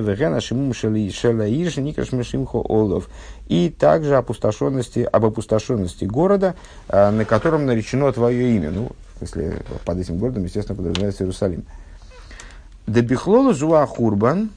и 3.47 3.69
также 3.69 4.15
опустошенности, 4.15 4.99
об 5.11 5.25
опустошенности 5.25 6.05
города, 6.05 6.55
э, 6.87 7.09
на 7.09 7.25
котором 7.25 7.65
наречено 7.65 8.11
твое 8.11 8.55
имя. 8.55 8.69
Ну, 8.69 8.91
в 9.15 9.17
смысле, 9.17 9.63
под 9.85 9.97
этим 9.97 10.19
городом, 10.19 10.43
естественно, 10.43 10.75
подразумевается 10.75 11.23
Иерусалим. 11.23 11.65
Дебихлола 12.85 13.55
жуа 13.55 13.87
хурбан, 13.87 14.51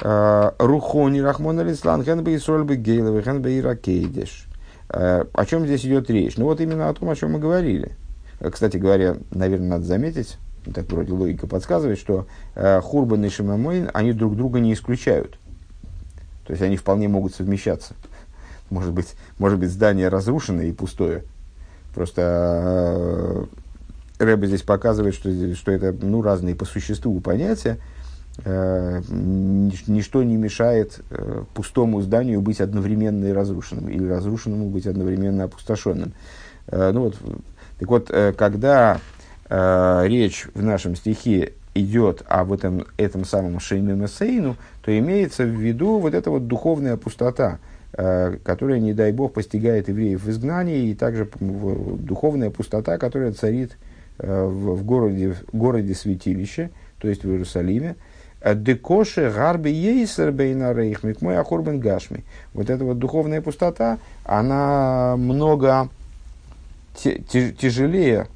э, 0.00 0.50
рухони 0.60 1.18
рахмон 1.18 1.58
алислан, 1.58 2.04
хенбе 2.04 2.34
и 2.34 2.38
сольбе 2.38 2.76
гейловы, 2.76 3.22
хенбе 3.22 3.58
и 3.58 3.60
ракейдеш. 3.60 4.44
О 4.90 5.44
чем 5.44 5.66
здесь 5.66 5.84
идет 5.84 6.08
речь? 6.08 6.38
Ну, 6.38 6.44
вот 6.44 6.62
именно 6.62 6.88
о 6.88 6.94
том, 6.94 7.10
о 7.10 7.16
чем 7.16 7.32
мы 7.32 7.38
говорили. 7.38 7.92
Кстати 8.40 8.78
говоря, 8.78 9.16
наверное, 9.30 9.68
надо 9.68 9.84
заметить, 9.84 10.38
так 10.74 10.90
вроде 10.90 11.12
логика 11.12 11.46
подсказывает, 11.46 11.98
что 11.98 12.26
э, 12.54 12.80
Хурбан 12.80 13.24
и 13.24 13.28
Шимамойн, 13.28 13.90
они 13.94 14.12
друг 14.12 14.36
друга 14.36 14.60
не 14.60 14.72
исключают. 14.72 15.38
То 16.46 16.52
есть 16.52 16.62
они 16.62 16.76
вполне 16.76 17.08
могут 17.08 17.34
совмещаться. 17.34 17.94
Может 18.70 18.92
быть, 18.92 19.14
может 19.38 19.58
быть 19.58 19.70
здание 19.70 20.08
разрушено 20.08 20.62
и 20.62 20.72
пустое. 20.72 21.24
Просто 21.94 23.46
э, 24.18 24.24
Рэба 24.24 24.46
здесь 24.46 24.62
показывает, 24.62 25.14
что, 25.14 25.54
что 25.54 25.72
это 25.72 25.94
ну, 26.00 26.22
разные 26.22 26.54
по 26.54 26.64
существу 26.64 27.20
понятия. 27.20 27.78
Э, 28.44 29.02
ничто 29.08 30.22
не 30.22 30.36
мешает 30.36 31.00
э, 31.10 31.42
пустому 31.54 32.00
зданию 32.02 32.40
быть 32.40 32.60
одновременно 32.60 33.26
и 33.26 33.32
разрушенным, 33.32 33.88
или 33.88 34.06
разрушенному 34.06 34.70
быть 34.70 34.86
одновременно 34.86 35.44
опустошенным. 35.44 36.12
Э, 36.68 36.92
ну 36.92 37.02
вот, 37.02 37.16
так 37.78 37.88
вот, 37.88 38.10
когда 38.36 39.00
э, 39.48 40.04
речь 40.06 40.46
в 40.54 40.62
нашем 40.62 40.96
стихе 40.96 41.52
идет 41.74 42.22
об 42.26 42.52
этом, 42.52 42.86
этом 42.96 43.24
самом 43.24 43.60
Шейме 43.60 43.94
Месейну, 43.94 44.56
то 44.82 44.96
имеется 44.98 45.44
в 45.44 45.50
виду 45.50 45.98
вот 45.98 46.14
эта 46.14 46.30
вот 46.30 46.46
духовная 46.46 46.96
пустота, 46.96 47.58
э, 47.92 48.36
которая, 48.42 48.80
не 48.80 48.94
дай 48.94 49.12
бог, 49.12 49.32
постигает 49.32 49.88
евреев 49.88 50.22
в 50.22 50.30
изгнании, 50.30 50.88
и 50.88 50.94
также 50.94 51.28
духовная 51.40 52.50
пустота, 52.50 52.98
которая 52.98 53.32
царит 53.32 53.76
э, 54.18 54.44
в, 54.44 54.76
в 54.76 54.84
городе, 54.84 55.36
городе 55.52 55.94
святилище, 55.94 56.70
то 56.98 57.08
есть 57.08 57.24
в 57.24 57.30
Иерусалиме, 57.30 57.96
Декоши 58.44 59.32
гарби 59.34 59.70
ейсер 59.70 60.30
бейнарейх 60.30 61.02
мой 61.20 61.38
ахурбен 61.38 61.80
гашми. 61.80 62.24
Вот 62.54 62.70
эта 62.70 62.84
вот 62.84 62.98
духовная 62.98 63.40
пустота, 63.40 63.98
она 64.24 65.16
много 65.16 65.88
тяжелее 66.94 68.28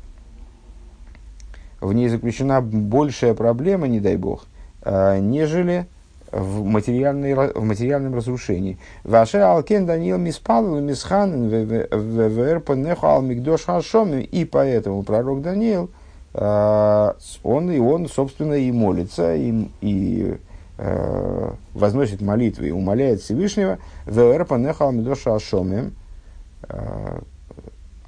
в 1.82 1.92
ней 1.92 2.08
заключена 2.08 2.62
большая 2.62 3.34
проблема, 3.34 3.88
не 3.88 4.00
дай 4.00 4.16
бог, 4.16 4.46
э, 4.82 5.18
нежели 5.18 5.86
в, 6.30 6.62
в 6.62 6.64
материальном 6.64 8.14
разрушении. 8.14 8.78
Ваше 9.02 9.38
алкен 9.38 9.84
Даниил 9.84 10.16
миспалил 10.16 10.80
мисхан 10.80 11.48
вверпанеху 11.48 13.06
ал 13.06 13.20
мигдош 13.20 13.64
хашом. 13.64 14.12
И 14.18 14.44
поэтому 14.44 15.02
пророк 15.02 15.42
Даниил, 15.42 15.90
э, 16.34 17.12
он, 17.42 17.70
и 17.70 17.78
он, 17.80 18.08
собственно, 18.08 18.54
и 18.54 18.70
молится, 18.70 19.34
и, 19.34 19.66
и 19.80 20.36
э, 20.78 21.50
возносит 21.74 22.22
молитвы, 22.22 22.68
и 22.68 22.70
умоляет 22.70 23.20
Всевышнего, 23.20 23.78
вверпанеху 24.06 24.84
ал 24.84 24.92
мигдош 24.92 25.24
хашом 25.24 25.92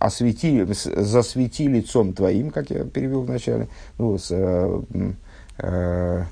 освети, 0.05 0.67
засвети 0.67 1.67
лицом 1.67 2.13
твоим, 2.13 2.51
как 2.51 2.71
я 2.71 2.85
перевел 2.85 3.23
вначале, 3.23 3.69
ну, 3.99 4.19
с 4.19 4.29
э, 4.31 4.81
э, 5.59 6.25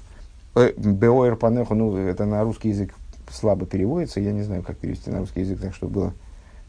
э, 0.54 0.72
Беоэр 0.76 1.36
Панеху, 1.36 1.74
ну, 1.74 1.96
это 1.96 2.26
на 2.26 2.42
русский 2.42 2.70
язык 2.70 2.94
слабо 3.30 3.64
переводится, 3.64 4.20
я 4.20 4.32
не 4.32 4.42
знаю, 4.42 4.62
как 4.62 4.76
перевести 4.76 5.10
на 5.10 5.20
русский 5.20 5.40
язык, 5.40 5.60
так 5.60 5.74
чтобы 5.74 5.92
было 5.92 6.12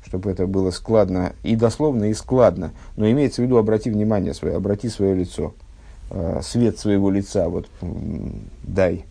чтобы 0.06 0.32
это 0.32 0.48
было 0.48 0.70
складно 0.72 1.32
и 1.44 1.56
дословно, 1.56 2.10
и 2.10 2.14
складно. 2.14 2.72
Но 2.98 3.10
имеется 3.10 3.42
в 3.42 3.46
виду, 3.46 3.56
обрати 3.56 3.90
внимание 3.90 4.34
свое, 4.34 4.58
обрати 4.58 4.90
свое 4.90 5.16
лицо, 5.16 5.54
э, 6.10 6.42
свет 6.44 6.78
своего 6.78 7.10
лица, 7.10 7.48
вот 7.48 7.70
дай. 8.64 9.06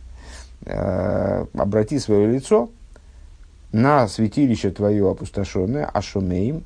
Э, 0.67 1.47
обрати 1.55 1.99
свое 1.99 2.31
лицо 2.31 2.69
на 3.73 4.07
святилище 4.07 4.71
твое 4.71 5.11
опустошенное, 5.11 5.87
ашумеем, 5.87 6.63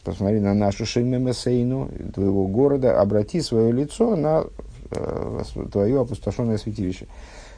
посмотри 0.00 0.40
на 0.40 0.54
нашу 0.54 0.86
Шеймемесейну, 0.86 1.90
твоего 2.14 2.46
города, 2.46 3.00
обрати 3.00 3.40
свое 3.40 3.72
лицо 3.72 4.16
на 4.16 4.44
э, 4.90 5.42
твое 5.70 6.00
опустошенное 6.00 6.58
святилище. 6.58 7.06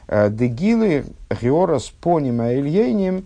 Э, 0.07 0.29
Дегилы 0.29 1.05
Георас 1.41 1.89
Понима 1.89 2.53
Ильейним 2.53 3.25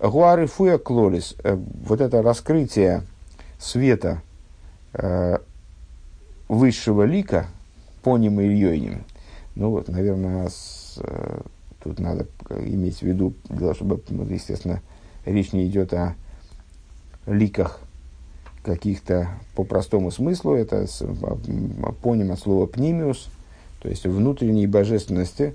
Гуарифуя 0.00 0.78
Клолис. 0.78 1.34
Э, 1.42 1.56
вот 1.56 2.00
это 2.00 2.22
раскрытие 2.22 3.02
света 3.58 4.22
высшего 6.48 7.04
лика 7.04 7.46
Понима 8.02 8.42
Ильейним. 8.42 9.04
Ну 9.54 9.70
вот, 9.70 9.88
наверное, 9.88 10.50
с, 10.50 10.98
тут 11.82 11.98
надо 11.98 12.26
иметь 12.50 12.98
в 12.98 13.02
виду, 13.02 13.32
чтобы, 13.72 14.02
естественно, 14.28 14.82
речь 15.24 15.54
не 15.54 15.66
идет 15.66 15.94
о 15.94 16.14
ликах 17.26 17.80
каких-то 18.62 19.28
по 19.54 19.64
простому 19.64 20.10
смыслу, 20.10 20.54
это 20.54 20.86
с, 20.86 21.02
поним 22.02 22.32
от 22.32 22.38
слова 22.38 22.66
пнимиус, 22.66 23.28
то 23.80 23.88
есть 23.88 24.06
внутренней 24.06 24.66
божественности 24.66 25.54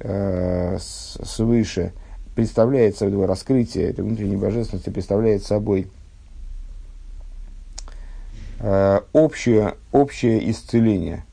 э, 0.00 0.78
свыше 0.80 1.92
представляет 2.34 2.96
собой 2.96 3.26
раскрытие 3.26 3.90
этой 3.90 4.04
внутренней 4.04 4.36
божественности 4.36 4.90
представляет 4.90 5.44
собой 5.44 5.86
э, 8.60 9.00
общее, 9.12 9.74
общее 9.92 10.50
исцеление. 10.50 11.24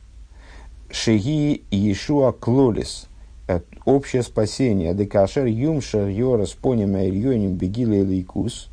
Шеги 0.91 1.63
Иешуа 1.71 2.31
Клолис– 2.31 3.07
общее 3.85 4.23
спасение. 4.23 4.93
Декашер 4.93 5.45
юмшер 5.45 6.07
йорас 6.07 6.51
понима 6.51 7.05
ильоним 7.05 7.55
бегила 7.55 8.03
лейкус, 8.03 8.69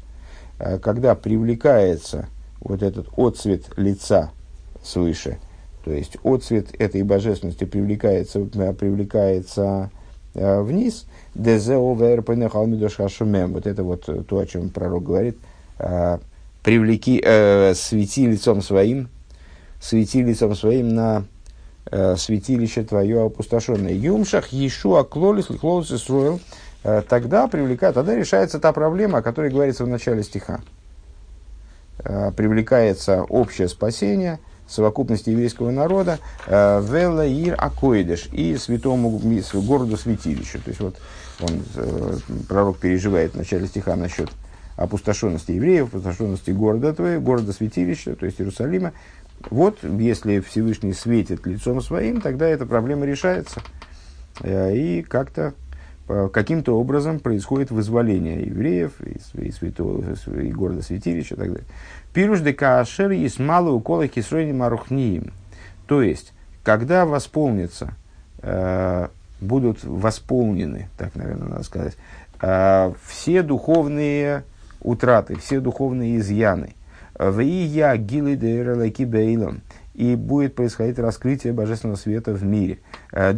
когда 0.78 1.14
привлекается 1.14 2.28
вот 2.60 2.82
этот 2.82 3.08
отцвет 3.16 3.62
лица 3.76 4.30
свыше, 4.82 5.38
то 5.84 5.92
есть 5.92 6.16
отцвет 6.24 6.68
этой 6.78 7.02
божественности 7.02 7.64
привлекается, 7.64 8.40
э, 8.40 8.72
привлекается 8.72 9.90
э, 10.34 10.60
вниз, 10.60 11.06
вот 13.52 13.66
это 13.66 13.82
вот 13.82 14.26
то, 14.26 14.38
о 14.38 14.46
чем 14.46 14.70
пророк 14.70 15.04
говорит, 15.04 15.38
привлеки, 16.62 17.22
э, 17.24 17.74
свети 17.74 18.26
лицом 18.26 18.62
своим, 18.62 19.08
свети 19.80 20.22
лицом 20.22 20.54
своим 20.54 20.94
на 20.94 21.24
Э, 21.88 22.16
святилище 22.16 22.82
твое 22.82 23.26
опустошенное. 23.26 23.92
Юмшах, 23.92 24.48
Ешуа, 24.48 25.04
Клолис, 25.04 25.50
Лихлолис, 25.50 25.92
Исруэл. 25.92 26.40
Э, 26.86 27.02
тогда 27.02 27.48
привлекает, 27.48 27.96
тогда 27.96 28.14
решается 28.14 28.60
та 28.60 28.72
проблема, 28.72 29.18
о 29.18 29.22
которой 29.22 29.50
говорится 29.50 29.84
в 29.84 29.88
начале 29.88 30.22
стиха. 30.22 30.60
Э, 31.98 32.30
привлекается 32.30 33.24
общее 33.24 33.66
спасение, 33.66 34.38
совокупности 34.68 35.30
еврейского 35.30 35.70
народа, 35.70 36.18
Вела 36.48 37.24
Ир 37.24 37.54
Акоидеш 37.56 38.28
и 38.32 38.56
святому 38.56 39.20
городу 39.54 39.96
святилищу. 39.96 40.60
То 40.60 40.70
есть 40.70 40.80
вот 40.80 40.96
он, 41.40 41.62
пророк 42.48 42.78
переживает 42.78 43.34
в 43.34 43.36
начале 43.36 43.68
стиха 43.68 43.94
насчет 43.94 44.28
опустошенности 44.76 45.52
евреев, 45.52 45.88
опустошенности 45.88 46.50
города 46.50 46.92
твоего, 46.92 47.20
города 47.20 47.52
святилища, 47.52 48.16
то 48.16 48.26
есть 48.26 48.40
Иерусалима, 48.40 48.92
вот, 49.50 49.78
если 49.82 50.40
Всевышний 50.40 50.92
светит 50.92 51.46
лицом 51.46 51.80
своим, 51.80 52.20
тогда 52.20 52.46
эта 52.46 52.66
проблема 52.66 53.06
решается. 53.06 53.62
Э, 54.40 54.74
и 54.74 55.02
как-то 55.02 55.42
э, 55.42 55.65
каким-то 56.06 56.78
образом 56.78 57.18
происходит 57.18 57.70
вызволение 57.70 58.42
евреев 58.42 58.92
и, 59.00 59.50
святого, 59.50 60.04
и 60.40 60.52
города 60.52 60.82
святилища 60.82 61.34
и 61.34 61.38
так 61.38 61.48
далее. 61.48 61.66
Пируш 62.12 62.40
де 62.40 62.52
каашер 62.52 63.10
есть 63.10 63.38
мало 63.38 63.70
укола 63.70 64.08
кисройни 64.08 64.52
марухниим. 64.52 65.32
То 65.86 66.02
есть, 66.02 66.32
когда 66.62 67.06
восполнится, 67.06 67.94
э, 68.42 69.08
будут 69.40 69.84
восполнены, 69.84 70.88
так, 70.96 71.14
наверное, 71.14 71.48
надо 71.48 71.64
сказать, 71.64 71.96
э, 72.40 72.92
все 73.04 73.42
духовные 73.42 74.44
утраты, 74.80 75.36
все 75.36 75.60
духовные 75.60 76.18
изъяны– 76.18 76.74
Вия 77.18 77.96
гилы 77.96 78.36
бейлон. 78.36 79.60
И 79.96 80.14
будет 80.14 80.54
происходить 80.54 80.98
раскрытие 80.98 81.54
божественного 81.54 81.96
света 81.96 82.32
в 82.32 82.44
мире. 82.44 82.78
Э, 83.12 83.32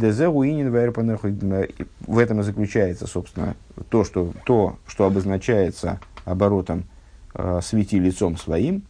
в 2.05 2.17
этом 2.17 2.41
и 2.41 2.43
заключается, 2.43 3.07
собственно, 3.07 3.55
то, 3.89 4.03
что, 4.03 4.33
то, 4.43 4.77
что 4.85 5.05
обозначается 5.05 6.01
оборотом 6.25 6.83
э, 7.33 7.61
«свети 7.63 7.97
лицом 7.97 8.35
своим». 8.35 8.83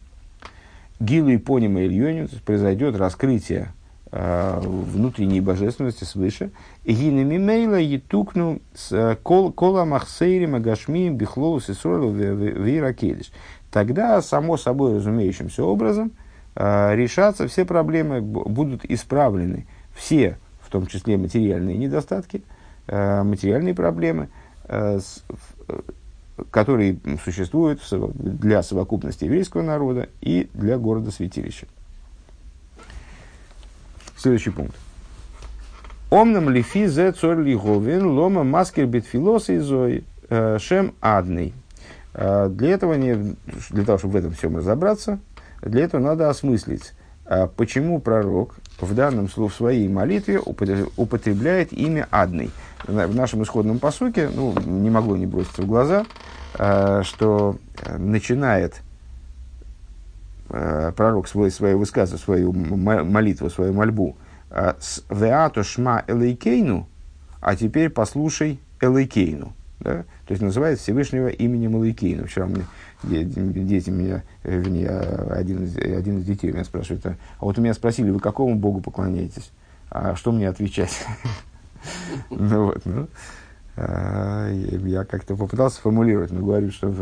Гилы 0.98 1.34
и 1.34 1.38
понима 1.38 1.84
Ильоним, 1.84 2.28
произойдет 2.44 2.96
раскрытие 2.96 3.72
э, 4.10 4.60
внутренней 4.62 5.40
божественности 5.40 6.02
свыше. 6.02 6.50
Гинами 6.84 7.38
мейла 7.38 7.76
етукну 7.76 8.58
с 8.74 9.16
кола 9.22 9.84
махсейри 9.84 10.46
магашми 10.46 11.08
бихлоус 11.08 11.68
и 11.68 11.74
сойлу 11.74 12.10
виракедиш 12.10 13.30
тогда, 13.70 14.20
само 14.22 14.56
собой 14.56 14.96
разумеющимся 14.96 15.62
образом, 15.64 16.08
э, 16.08 16.29
решаться 16.60 17.48
все 17.48 17.64
проблемы, 17.64 18.20
будут 18.20 18.84
исправлены 18.84 19.66
все, 19.94 20.36
в 20.60 20.70
том 20.70 20.86
числе 20.86 21.16
материальные 21.16 21.76
недостатки, 21.76 22.42
э, 22.86 23.22
материальные 23.22 23.74
проблемы, 23.74 24.28
э, 24.64 24.98
с, 24.98 25.24
которые 26.50 26.98
существуют 27.24 27.80
для 27.90 28.62
совокупности 28.62 29.24
еврейского 29.24 29.62
народа 29.62 30.08
и 30.20 30.50
для 30.52 30.76
города 30.76 31.10
святилища. 31.10 31.66
Следующий 34.16 34.50
пункт. 34.50 34.76
Омнам 36.10 36.50
лифи 36.50 36.86
зе 36.88 37.12
цор 37.12 37.38
лиговин 37.38 38.06
лома 38.06 38.44
маскер 38.44 38.86
битфилос 38.86 39.48
и 39.48 39.58
зои 39.58 40.04
шем 40.58 40.94
адный. 41.00 41.54
А, 42.12 42.48
для 42.48 42.70
этого, 42.70 42.94
не, 42.94 43.36
для 43.70 43.84
того, 43.84 43.98
чтобы 43.98 44.14
в 44.14 44.16
этом 44.16 44.32
всем 44.32 44.56
разобраться, 44.56 45.20
для 45.62 45.84
этого 45.84 46.00
надо 46.00 46.28
осмыслить, 46.28 46.92
а, 47.26 47.46
почему 47.46 48.00
пророк 48.00 48.56
в 48.80 48.94
данном 48.94 49.28
слове 49.28 49.50
в 49.50 49.54
своей 49.54 49.88
молитве 49.88 50.40
употребляет 50.96 51.72
имя 51.72 52.08
Адный. 52.10 52.50
В 52.86 53.14
нашем 53.14 53.42
исходном 53.42 53.78
посуке, 53.78 54.30
ну, 54.34 54.54
не 54.58 54.90
могло 54.90 55.16
не 55.16 55.26
броситься 55.26 55.62
в 55.62 55.66
глаза, 55.66 56.06
а, 56.58 57.02
что 57.04 57.56
начинает 57.98 58.80
пророк 60.48 61.28
свой, 61.28 61.52
свое 61.52 61.76
высказывание, 61.76 62.24
свою 62.24 62.52
молитву, 62.52 63.48
свою 63.50 63.72
мольбу 63.72 64.16
с 64.50 65.04
«Веато 65.08 65.62
шма 65.62 66.02
элейкейну», 66.08 66.88
а 67.40 67.54
теперь 67.54 67.88
послушай 67.88 68.58
элейкейну. 68.80 69.52
Да? 69.78 70.02
То 70.26 70.32
есть 70.32 70.42
называет 70.42 70.78
Всевышнего 70.78 71.28
именем 71.28 71.72
Малыкейну. 71.72 72.26
Вчера 72.26 72.46
мне 72.46 72.64
дети 73.04 73.90
меня, 73.90 74.22
вернее, 74.44 74.88
один 74.88 75.64
из, 75.64 75.76
один 75.76 76.18
из 76.18 76.24
детей 76.24 76.52
меня 76.52 76.64
спрашивает, 76.64 77.04
а 77.06 77.16
вот 77.40 77.58
у 77.58 77.60
меня 77.60 77.74
спросили, 77.74 78.10
вы 78.10 78.20
какому 78.20 78.56
Богу 78.56 78.80
поклоняетесь? 78.80 79.50
А 79.90 80.14
что 80.14 80.32
мне 80.32 80.48
отвечать? 80.48 80.96
Ну 82.28 82.66
вот, 82.66 82.82
ну, 82.84 83.08
а, 83.74 84.50
я 84.52 85.04
как-то 85.06 85.34
попытался 85.34 85.76
сформулировать, 85.76 86.30
но 86.30 86.40
говорю, 86.40 86.70
что 86.70 86.92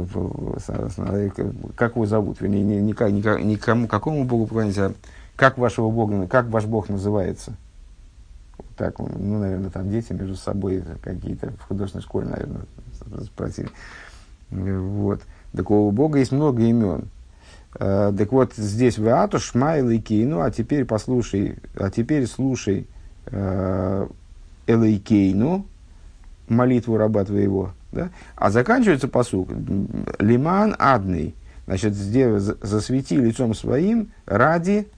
как 1.75 1.97
его 1.97 2.07
зовут, 2.07 2.41
вернее, 2.41 2.63
не, 2.63 2.81
не, 2.81 2.93
никому, 2.93 3.89
какому 3.89 4.25
Богу 4.25 4.47
поклоняетесь, 4.47 4.79
а 4.79 4.93
как 5.35 5.59
вашего 5.59 5.91
Бога, 5.91 6.29
как 6.29 6.47
ваш 6.47 6.67
Бог 6.67 6.89
называется? 6.89 7.55
Так, 8.77 9.01
ну, 9.01 9.41
наверное, 9.41 9.71
там 9.71 9.91
дети 9.91 10.13
между 10.13 10.37
собой 10.37 10.85
какие-то 11.03 11.51
в 11.51 11.63
художественной 11.63 12.03
школе, 12.03 12.29
наверное, 12.29 12.63
спросили. 13.25 13.71
Вот. 14.51 15.23
Так 15.53 15.71
у 15.73 15.91
Бога 15.91 16.21
есть 16.21 16.31
много 16.31 16.63
имен. 16.63 17.09
Uh, 17.75 18.17
так 18.17 18.33
вот, 18.33 18.55
здесь 18.57 18.99
в 18.99 19.07
Ату 19.09 19.39
Шмайл 19.39 19.91
и 19.91 19.99
Кейну, 19.99 20.41
а 20.41 20.51
теперь 20.51 20.85
послушай, 20.87 21.59
а 21.77 21.91
теперь 21.91 22.27
слушай 22.27 22.87
uh, 23.27 24.11
Элейкейну, 24.67 25.67
молитву 26.49 26.97
раба 26.97 27.25
твоего. 27.25 27.73
Да? 27.93 28.11
А 28.37 28.51
заканчивается 28.51 29.07
посук 29.07 29.51
Лиман 30.19 30.75
Адный. 30.79 31.35
Значит, 31.67 31.95
засвети 31.95 33.15
лицом 33.15 33.55
своим 33.55 34.13
ради, 34.25 34.89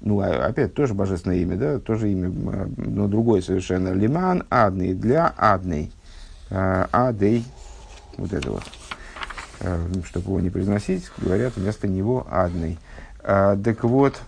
ну, 0.00 0.20
а, 0.20 0.46
опять 0.46 0.72
тоже 0.72 0.94
божественное 0.94 1.38
имя, 1.38 1.56
да, 1.56 1.78
тоже 1.78 2.10
имя, 2.10 2.30
но 2.76 3.06
другое 3.08 3.42
совершенно. 3.42 3.92
Лиман 3.92 4.44
Адный, 4.48 4.94
для 4.94 5.32
Адный. 5.36 5.92
Uh, 6.48 6.88
Адей 6.92 7.44
вот 8.16 8.32
это 8.32 8.50
вот, 8.50 8.62
э, 8.62 8.85
чтобы 10.04 10.26
его 10.28 10.40
не 10.40 10.50
произносить, 10.50 11.10
говорят 11.18 11.56
вместо 11.56 11.88
него 11.88 12.26
адный. 12.30 12.78
А, 13.22 13.56
так 13.56 13.82
вот, 13.84 14.20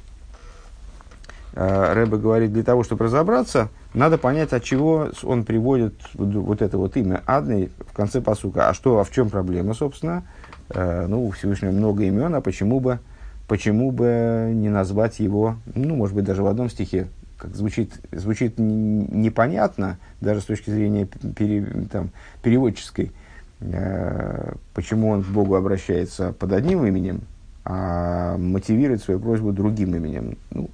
а, 1.55 1.95
Рэбе 1.95 2.17
говорит, 2.17 2.53
для 2.53 2.63
того, 2.63 2.83
чтобы 2.83 3.05
разобраться, 3.05 3.69
надо 3.95 4.19
понять, 4.19 4.53
от 4.53 4.65
чего 4.65 5.11
он 5.23 5.45
приводит 5.45 5.95
вот 6.15 6.63
это 6.63 6.79
вот 6.79 6.97
имя 6.97 7.23
адный 7.27 7.71
в 7.79 7.93
конце 7.95 8.21
посука. 8.21 8.69
А 8.69 8.75
что, 8.75 8.99
а 8.99 9.05
в 9.05 9.11
чем 9.11 9.31
проблема, 9.31 9.75
собственно? 9.75 10.25
А, 10.71 11.07
ну, 11.07 11.27
у 11.27 11.31
Всевышнего 11.31 11.73
много 11.73 12.05
имен, 12.05 12.35
а 12.35 12.41
почему 12.41 12.81
бы, 12.81 12.99
почему 13.47 13.91
бы 13.91 14.51
не 14.55 14.69
назвать 14.69 15.21
его, 15.21 15.57
ну, 15.75 15.95
может 15.97 16.15
быть, 16.15 16.25
даже 16.25 16.43
в 16.43 16.47
одном 16.47 16.71
стихе, 16.71 17.09
как 17.37 17.55
звучит, 17.55 17.93
звучит 18.11 18.59
непонятно, 18.59 19.99
даже 20.21 20.41
с 20.41 20.45
точки 20.45 20.71
зрения 20.71 21.07
пере, 21.07 21.65
там, 21.91 22.11
переводческой, 22.43 23.13
Э, 23.13 23.28
почему 23.61 25.11
он 25.11 25.23
к 25.23 25.27
Богу 25.27 25.57
обращается 25.57 26.33
под 26.33 26.53
одним 26.53 26.87
именем, 26.87 27.23
а 27.65 28.37
мотивирует 28.39 29.03
свою 29.03 29.21
просьбу 29.21 29.53
другим 29.53 29.95
именем. 29.95 30.37
Ну, 30.51 30.71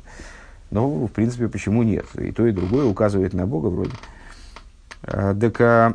но, 0.71 1.07
в 1.07 1.13
принципе, 1.13 1.49
почему 1.49 1.83
нет? 1.83 2.07
И 2.17 2.33
то, 2.33 2.47
и 2.47 2.53
другое 2.53 2.85
указывает 2.85 3.33
на 3.33 3.47
Бога 3.47 3.69
вроде. 3.69 3.93
Э, 5.03 5.35
так 5.39 5.61
а, 5.61 5.95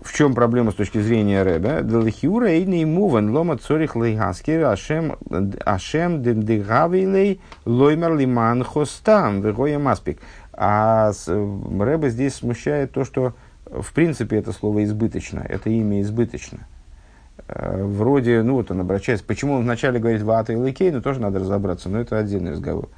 в 0.00 0.12
чем 0.12 0.34
проблема 0.34 0.70
с 0.70 0.74
точки 0.74 1.00
зрения 1.00 1.42
Рэбе? 1.42 1.82
Далахиура 1.82 2.52
и 2.52 2.84
муван 2.84 3.30
лома 3.30 3.58
цорих 3.58 3.96
лейгаскер 3.96 4.64
ашем 4.64 5.16
ашем 5.64 6.22
дендегавилей 6.22 7.40
лоймер 7.64 8.16
лиман 8.16 8.62
хостам 8.64 9.40
вегоя 9.40 9.78
маспик. 9.78 10.18
А 10.52 11.12
Рэбе 11.26 12.10
здесь 12.10 12.34
смущает 12.34 12.92
то, 12.92 13.04
что 13.04 13.34
в 13.70 13.92
принципе 13.92 14.38
это 14.38 14.52
слово 14.52 14.84
избыточно, 14.84 15.40
это 15.40 15.70
имя 15.70 16.00
избыточно. 16.00 16.66
Э, 17.48 17.82
вроде, 17.84 18.42
ну 18.42 18.54
вот 18.54 18.70
он 18.70 18.80
обращается, 18.80 19.24
почему 19.24 19.54
он 19.54 19.62
вначале 19.62 19.98
говорит 19.98 20.22
вата 20.22 20.52
и 20.52 20.56
лейкей, 20.56 20.90
ну 20.90 21.02
тоже 21.02 21.20
надо 21.20 21.40
разобраться, 21.40 21.88
но 21.88 21.98
это 22.00 22.18
отдельный 22.18 22.52
разговор. 22.52 22.88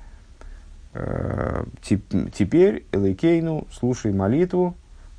Э, 0.94 1.64
теперь 1.82 2.84
Элейкейну, 2.92 3.66
слушай 3.72 4.12
молитву, 4.12 4.74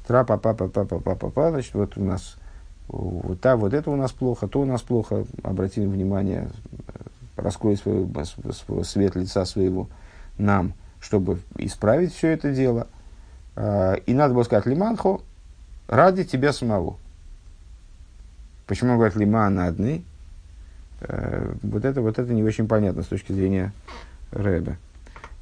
тра 0.07 0.23
па 0.23 0.37
па 0.37 0.53
па 0.53 0.67
па 0.67 0.85
па 0.85 0.99
па 0.99 1.15
па 1.15 1.29
па 1.29 1.49
значит, 1.51 1.73
вот 1.73 1.97
у 1.97 2.03
нас 2.03 2.37
вот, 2.87 3.39
та, 3.39 3.55
вот 3.55 3.73
это 3.73 3.91
у 3.91 3.95
нас 3.95 4.11
плохо, 4.11 4.47
то 4.47 4.61
у 4.61 4.65
нас 4.65 4.81
плохо, 4.81 5.25
обрати 5.43 5.81
внимание, 5.81 6.49
раскрой 7.35 7.77
свой, 7.77 8.07
свет 8.83 9.15
лица 9.15 9.45
своего 9.45 9.87
нам, 10.37 10.73
чтобы 10.99 11.39
исправить 11.57 12.13
все 12.13 12.29
это 12.29 12.51
дело. 12.51 12.87
Э, 13.55 13.97
и 14.05 14.13
надо 14.13 14.33
было 14.33 14.43
сказать 14.43 14.65
лиманхо 14.65 15.21
ради 15.89 16.23
тебя 16.23 16.53
самого. 16.53 16.97
Почему 18.67 18.91
он 18.91 18.97
говорит 18.97 19.17
лиман 19.17 19.59
одни? 19.59 20.05
Э, 21.01 21.51
вот 21.63 21.83
это, 21.83 22.01
вот 22.01 22.19
это 22.19 22.31
не 22.31 22.43
очень 22.43 22.67
понятно 22.67 23.01
с 23.01 23.07
точки 23.07 23.33
зрения 23.33 23.73
Рэбе. 24.31 24.77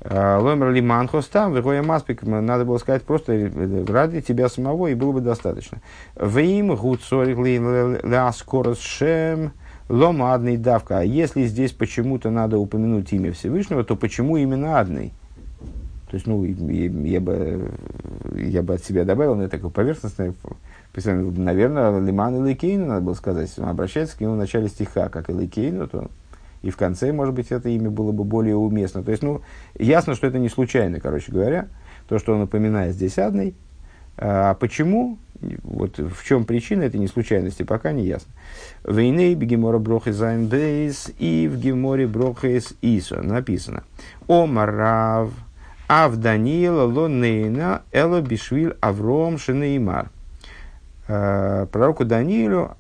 А, 0.02 0.40
Ломер 0.40 0.72
лиман 0.72 1.08
хостам, 1.08 1.54
вегоя 1.54 1.84
маспик, 1.84 2.24
надо 2.24 2.64
было 2.64 2.78
сказать 2.78 3.04
просто 3.04 3.34
э, 3.34 3.86
ради 3.86 4.22
тебя 4.22 4.48
самого, 4.48 4.88
и 4.88 4.94
было 4.94 5.12
бы 5.12 5.22
достаточно. 5.22 5.80
Вим 6.16 6.76
гуцорик 6.76 7.38
ляскорос 8.04 8.80
шем 8.80 9.52
ломадный 9.90 10.56
давка. 10.56 11.00
А 11.00 11.04
если 11.04 11.46
здесь 11.46 11.74
почему-то 11.74 12.30
надо 12.30 12.58
упомянуть 12.58 13.12
имя 13.12 13.34
Всевышнего, 13.34 13.84
то 13.84 13.96
почему 13.96 14.38
именно 14.38 14.80
адный? 14.80 15.12
То 16.10 16.15
есть, 16.15 16.26
ну, 16.26 16.43
я, 16.43 17.20
бы, 17.20 17.72
я 18.36 18.63
бы 18.63 18.76
от 18.76 18.84
себя 18.84 19.04
добавил, 19.04 19.36
но 19.36 19.43
это 19.43 19.58
такое 19.58 19.72
поверхностное 19.72 20.34
Наверное, 20.96 22.00
למען 22.00 22.38
אלוקינו 22.38 22.88
надо 22.88 23.02
было 23.02 23.13
сказать. 23.13 23.54
Он 23.60 23.70
обращается 23.70 24.17
к 24.17 24.22
нему 24.22 24.34
в 24.34 24.38
начале 24.38 24.67
стиха, 24.67 25.10
как 25.10 25.30
אלוקינו, 25.30 25.88
то 25.88 26.10
и 26.63 26.72
в 26.72 26.78
конце, 26.78 27.13
может 27.13 27.36
быть, 27.36 27.52
это 27.52 27.70
имя 27.70 27.91
было 27.91 28.12
бы 28.12 28.24
более 28.24 28.56
уместно. 28.56 29.04
То 29.04 29.12
есть, 29.12 29.22
ну, 29.22 29.41
ясно, 29.78 30.15
что 30.15 30.26
это 30.26 30.39
не 30.39 30.50
случайно, 30.50 31.00
короче 31.00 31.32
говоря, 31.32 31.67
то, 32.08 32.17
что 32.17 32.34
он 32.34 32.39
напоминает 32.39 32.96
здесь 32.96 33.20
אדני. 33.20 33.54
А 34.17 34.56
почему? 34.56 35.20
Вот 35.62 36.00
в 36.00 36.26
чем 36.26 36.46
причина 36.46 36.84
этой 36.84 37.00
неслучайности, 37.00 37.62
пока 37.62 37.91
не 37.91 38.06
ясно. 38.06 38.32
והנה 38.84 39.36
בגמרא 39.36 39.78
ברכות 39.78 40.10
ז' 40.10 40.50
דאיתא 40.50 41.12
и 41.20 41.48
в 41.48 41.60
геморе 41.60 42.08
ברכות 42.08 42.74
איתא 42.82 43.22
написано. 43.22 43.84
אמר 44.28 44.89
רב 44.89 45.30
אף 45.88 46.17
דניאל 46.17 46.84
לא 46.84 47.16
נענה 47.16 47.82
אלא 47.91 48.22
בשביל 48.22 48.76
אברהם 48.82 49.38
שנאמר. 49.38 50.10
Э, 51.08 51.67
пророку 51.71 52.04
Даниилу 52.04 52.71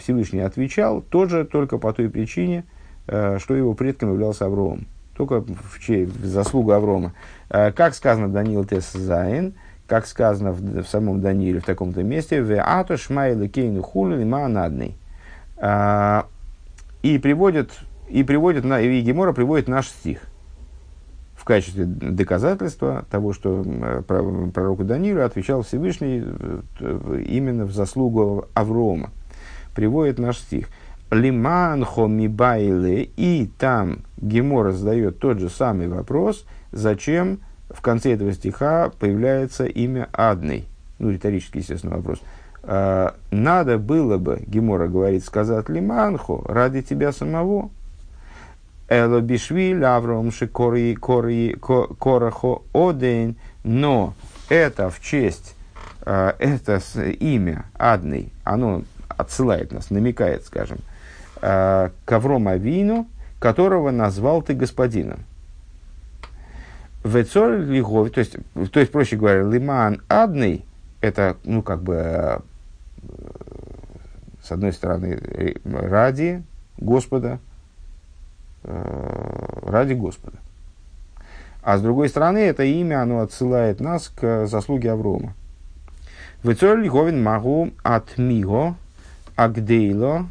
Всевышний 0.00 0.40
отвечал 0.40 1.02
тоже 1.02 1.44
только 1.44 1.78
по 1.78 1.92
той 1.92 2.08
причине, 2.10 2.64
э, 3.06 3.38
что 3.38 3.54
его 3.54 3.74
предком 3.74 4.12
являлся 4.12 4.46
Авром. 4.46 4.86
Только 5.16 5.42
в, 5.42 5.78
чей, 5.80 6.06
в 6.06 6.24
заслугу 6.24 6.72
Аврома. 6.72 7.12
Э, 7.48 7.70
как 7.70 7.94
сказано 7.94 8.28
Даниил 8.28 8.64
Тес 8.64 8.92
Зайн, 8.92 9.54
как 9.86 10.06
сказано 10.06 10.52
в, 10.52 10.82
в 10.82 10.88
самом 10.88 11.20
Данииле 11.20 11.60
в 11.60 11.64
таком-то 11.64 12.02
месте, 12.02 12.42
в 12.42 12.52
Ато 12.60 12.96
Шмайла 12.96 13.46
Кейну 13.46 13.82
Хулин 13.82 14.28
Маанадный. 14.28 14.96
И 17.02 17.18
приводит, 17.18 17.70
и 18.08 18.24
приводит, 18.24 18.64
и 18.64 19.00
Гемора 19.02 19.32
приводит 19.32 19.68
наш 19.68 19.88
стих 19.88 20.29
качестве 21.50 21.84
доказательства 21.84 23.04
того, 23.10 23.32
что 23.32 23.64
пророку 24.54 24.84
Данилу 24.84 25.22
отвечал 25.22 25.62
Всевышний 25.62 26.22
э, 26.24 27.22
именно 27.26 27.64
в 27.64 27.72
заслугу 27.72 28.46
Аврома. 28.54 29.10
Приводит 29.74 30.20
наш 30.20 30.38
стих. 30.38 30.68
Лиман 31.10 31.84
хомибайле, 31.84 33.02
и 33.16 33.50
там 33.58 34.02
Гемора 34.18 34.70
задает 34.70 35.18
тот 35.18 35.40
же 35.40 35.48
самый 35.48 35.88
вопрос, 35.88 36.46
зачем 36.70 37.40
в 37.68 37.80
конце 37.82 38.12
этого 38.12 38.32
стиха 38.32 38.92
появляется 39.00 39.64
имя 39.64 40.08
Адный. 40.12 40.68
Ну, 41.00 41.10
риторический, 41.10 41.58
естественно, 41.58 41.96
вопрос. 41.96 42.20
А, 42.62 43.16
надо 43.32 43.78
было 43.78 44.18
бы, 44.18 44.40
Гемора 44.46 44.86
говорит, 44.86 45.24
сказать 45.24 45.68
Лиманху 45.68 46.44
ради 46.46 46.82
тебя 46.82 47.10
самого, 47.10 47.70
Эло 48.90 49.20
бишвиль 49.20 49.84
Авром 49.84 50.32
шикори 50.32 50.96
кори 50.96 51.56
корахо 51.60 52.64
одейн, 52.74 53.36
но 53.62 54.14
это 54.48 54.90
в 54.90 55.00
честь, 55.00 55.54
э, 56.04 56.32
это 56.40 56.80
имя 57.20 57.66
Адный, 57.78 58.32
оно 58.42 58.82
отсылает 59.08 59.70
нас, 59.70 59.90
намекает, 59.90 60.44
скажем, 60.44 60.78
э, 61.40 61.90
к 62.04 62.12
Аврому 62.12 62.50
Авину, 62.50 63.06
которого 63.38 63.92
назвал 63.92 64.42
ты 64.42 64.54
господином. 64.54 65.20
Вецоль 67.04 67.62
лигов, 67.66 68.10
то 68.10 68.18
есть, 68.18 68.36
то 68.72 68.80
есть, 68.80 68.90
проще 68.90 69.16
говоря, 69.16 69.44
лиман 69.44 70.02
адный, 70.08 70.64
это, 71.00 71.36
ну, 71.44 71.62
как 71.62 71.84
бы, 71.84 71.94
э, 71.94 72.38
с 74.42 74.50
одной 74.50 74.72
стороны, 74.72 75.54
ради 75.64 76.42
Господа, 76.76 77.38
ради 78.62 79.94
Господа. 79.94 80.38
А 81.62 81.76
с 81.76 81.82
другой 81.82 82.08
стороны, 82.08 82.38
это 82.38 82.64
имя, 82.64 83.02
оно 83.02 83.20
отсылает 83.20 83.80
нас 83.80 84.08
к 84.08 84.46
заслуге 84.46 84.92
Аврома. 84.92 85.34
Вецор 86.42 86.78
лиховин 86.78 87.22
магу 87.22 87.70
от 87.82 88.16
миго 88.16 88.76
агдейло 89.36 90.26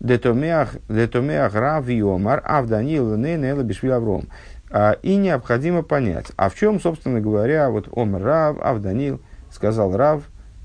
детомеах 0.00 1.54
рав 1.54 1.88
йомар 1.88 2.42
авданил 2.44 3.16
нейнела 3.16 3.62
бишвил 3.62 3.94
Авром. 3.94 4.24
А, 4.70 4.92
и 5.02 5.16
необходимо 5.16 5.82
понять, 5.82 6.28
а 6.36 6.48
в 6.48 6.54
чем, 6.54 6.80
собственно 6.80 7.20
говоря, 7.20 7.68
вот 7.68 7.90
Омар 7.94 8.22
Рав, 8.22 8.56
Авданил, 8.62 9.20
сказал 9.50 9.94
Рав, 9.94 10.22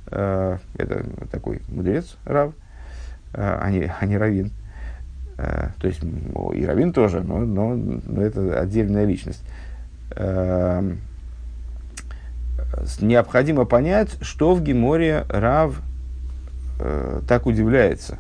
э, 0.10 0.58
это 0.78 1.06
такой 1.30 1.60
мудрец 1.68 2.16
Рав, 2.24 2.54
э, 3.34 3.58
а, 3.62 3.70
не, 3.70 3.94
а 4.00 4.06
не 4.06 4.18
Равин, 4.18 4.52
Э, 4.52 4.67
то 5.38 5.88
есть 5.88 6.02
и 6.04 6.66
Равин 6.66 6.94
тоже, 6.94 7.22
но, 7.22 7.40
но, 7.40 7.76
но 7.76 8.22
это 8.22 8.60
отдельная 8.60 9.06
личность. 9.06 9.44
Эм, 10.16 11.00
необходимо 13.02 13.66
понять, 13.66 14.18
что 14.22 14.56
в 14.56 14.64
Геморе 14.64 15.26
Рав 15.30 15.80
э, 16.80 17.22
так 17.28 17.46
удивляется, 17.46 18.18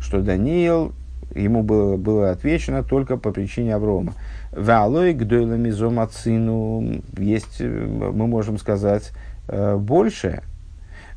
что 0.00 0.20
Даниил, 0.20 0.92
ему 1.34 1.62
было, 1.62 1.96
было 1.96 2.30
отвечено 2.30 2.82
только 2.82 3.16
по 3.16 3.32
причине 3.32 3.74
Аврома. 3.74 4.14
Валой 4.52 5.12
гдойлами 5.12 5.70
зомацину 5.70 7.02
есть, 7.18 7.60
мы 7.60 8.26
можем 8.26 8.58
сказать, 8.58 9.10
э, 9.48 9.76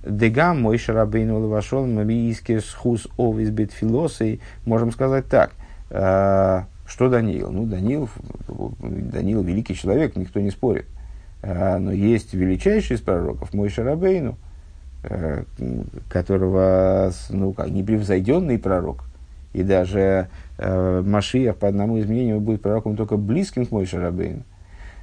Дегам 0.06 0.62
мой 0.62 0.78
шарабейну 0.78 1.48
вошел 1.48 1.86
мабийский 1.86 2.60
схус 2.60 3.08
овис 3.18 3.50
бит 3.50 3.72
филосой. 3.72 4.42
Можем 4.66 4.92
сказать 4.92 5.28
так. 5.28 5.52
Э, 5.90 6.64
что 6.86 7.10
Даниил? 7.10 7.52
Ну, 7.52 7.66
Даниил, 7.66 8.10
Даниил 8.80 9.44
великий 9.44 9.76
человек, 9.76 10.16
никто 10.18 10.42
не 10.42 10.52
спорит. 10.52 10.86
Э, 11.42 11.78
но 11.78 11.94
есть 11.94 12.34
величайший 12.34 12.98
из 12.98 13.02
пророков, 13.02 13.54
мой 13.54 13.70
Шарабейну, 13.70 14.36
э, 15.04 15.44
которого, 16.10 17.12
ну, 17.30 17.54
как 17.54 17.70
непревзойденный 17.70 18.60
пророк. 18.60 19.06
И 19.54 19.62
даже 19.62 20.30
Машиях 20.58 21.58
по 21.58 21.68
одному 21.68 21.98
из 21.98 22.08
мнений 22.08 22.34
будет 22.34 22.64
пророком 22.64 22.96
только 22.96 23.18
близким 23.18 23.68
к 23.68 23.72
мой 23.72 23.86
Шарабейну. 23.86 24.42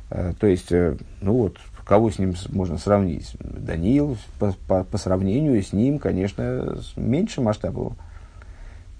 То 0.08 0.46
есть, 0.48 0.72
ну 0.72 1.32
вот, 1.32 1.58
Кого 1.90 2.08
с 2.12 2.20
ним 2.20 2.36
можно 2.50 2.78
сравнить? 2.78 3.34
Даниил 3.40 4.16
по, 4.38 4.54
по, 4.68 4.84
по 4.84 4.96
сравнению 4.96 5.60
с 5.60 5.72
ним, 5.72 5.98
конечно, 5.98 6.78
меньше 6.94 7.40
масштабов. 7.40 7.94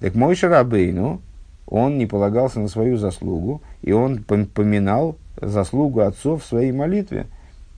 Так 0.01 0.17
мой 0.17 0.35
Шарабейну, 0.35 1.23
он 1.69 1.99
не 1.99 2.07
полагался 2.07 2.59
на 2.59 2.67
свою 2.67 2.97
заслугу, 2.97 3.63
и 3.83 3.93
он 3.93 4.25
поминал 4.25 5.17
заслугу 5.41 6.01
отцов 6.01 6.43
в 6.43 6.47
своей 6.49 6.73
молитве. 6.73 7.27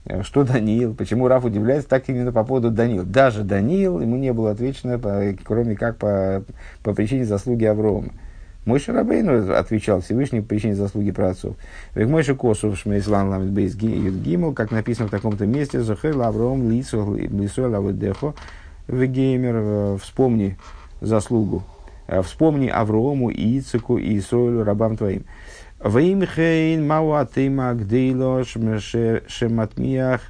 Э, 0.05 0.23
что 0.23 0.43
Даниил? 0.43 0.95
Почему 0.95 1.27
Раф 1.27 1.45
удивляется 1.45 1.87
так 1.87 2.09
именно 2.09 2.31
по 2.31 2.43
поводу 2.43 2.71
Даниила? 2.71 3.05
Даже 3.05 3.43
Даниил, 3.43 3.99
ему 3.99 4.17
не 4.17 4.33
было 4.33 4.49
отвечено, 4.49 4.99
кроме 5.43 5.75
как 5.75 5.97
по, 5.97 6.43
по 6.81 6.95
причине 6.95 7.25
заслуги 7.25 7.65
Аврома. 7.65 8.13
Мой 8.65 8.79
Шарабейну 8.79 9.53
отвечал 9.53 10.01
Всевышний 10.01 10.41
по 10.41 10.47
причине 10.47 10.75
заслуги 10.75 11.11
праотцов. 11.11 11.55
Век 11.95 12.07
мой 12.07 12.23
Косов 12.23 12.77
Шмейслан 12.77 13.27
Ламит 13.29 13.49
Бейс 13.49 13.75
Гимл, 13.75 14.53
как 14.53 14.71
написано 14.71 15.09
в 15.09 15.11
таком-то 15.11 15.45
месте, 15.45 15.81
Захер 15.81 16.15
Лавром 16.15 16.71
Лисо 16.71 16.99
Лаводехо, 17.67 18.33
Вегеймер, 18.87 19.97
вспомни 19.97 20.57
заслугу, 21.01 21.63
вспомни 22.23 22.67
Аврому, 22.67 23.29
и 23.29 23.59
Ицеку, 23.59 23.97
и 23.97 24.17
Исроилю, 24.17 24.63
рабам 24.63 24.95
твоим. 24.95 25.25
Веймхейн 25.83 26.87
мауатыма 26.87 27.73
гдейло 27.73 28.45
шематмиях 28.45 30.21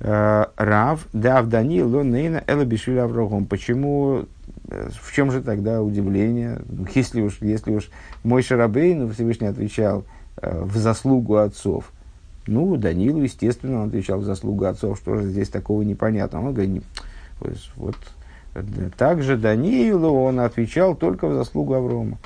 рав 0.00 1.06
дав 1.12 1.46
данил 1.48 2.02
нейна 2.02 2.42
элабишвили 2.46 2.98
аврогом. 2.98 3.44
Почему, 3.44 4.24
в 4.68 5.12
чем 5.12 5.30
же 5.30 5.42
тогда 5.42 5.82
удивление? 5.82 6.60
Если 6.94 7.20
уж, 7.22 7.38
если 7.40 7.74
уж 7.74 7.90
мой 8.22 8.42
Шарабейн, 8.42 9.10
Всевышний 9.12 9.48
отвечал 9.48 10.04
в 10.40 10.76
заслугу 10.76 11.36
отцов, 11.36 11.90
ну, 12.46 12.76
Данилу, 12.76 13.22
естественно, 13.22 13.82
он 13.82 13.88
отвечал 13.88 14.20
в 14.20 14.24
заслугу 14.24 14.64
отцов, 14.64 14.98
что 14.98 15.16
же 15.16 15.28
здесь 15.28 15.48
такого 15.48 15.82
непонятного. 15.82 16.48
Он 16.48 16.54
говорит, 16.54 16.82
вот 17.76 17.96
также 18.96 19.36
Даниилу 19.36 20.10
он 20.10 20.40
отвечал 20.40 20.94
только 20.94 21.28
в 21.28 21.34
заслугу 21.34 21.74
Аврома. 21.74 22.18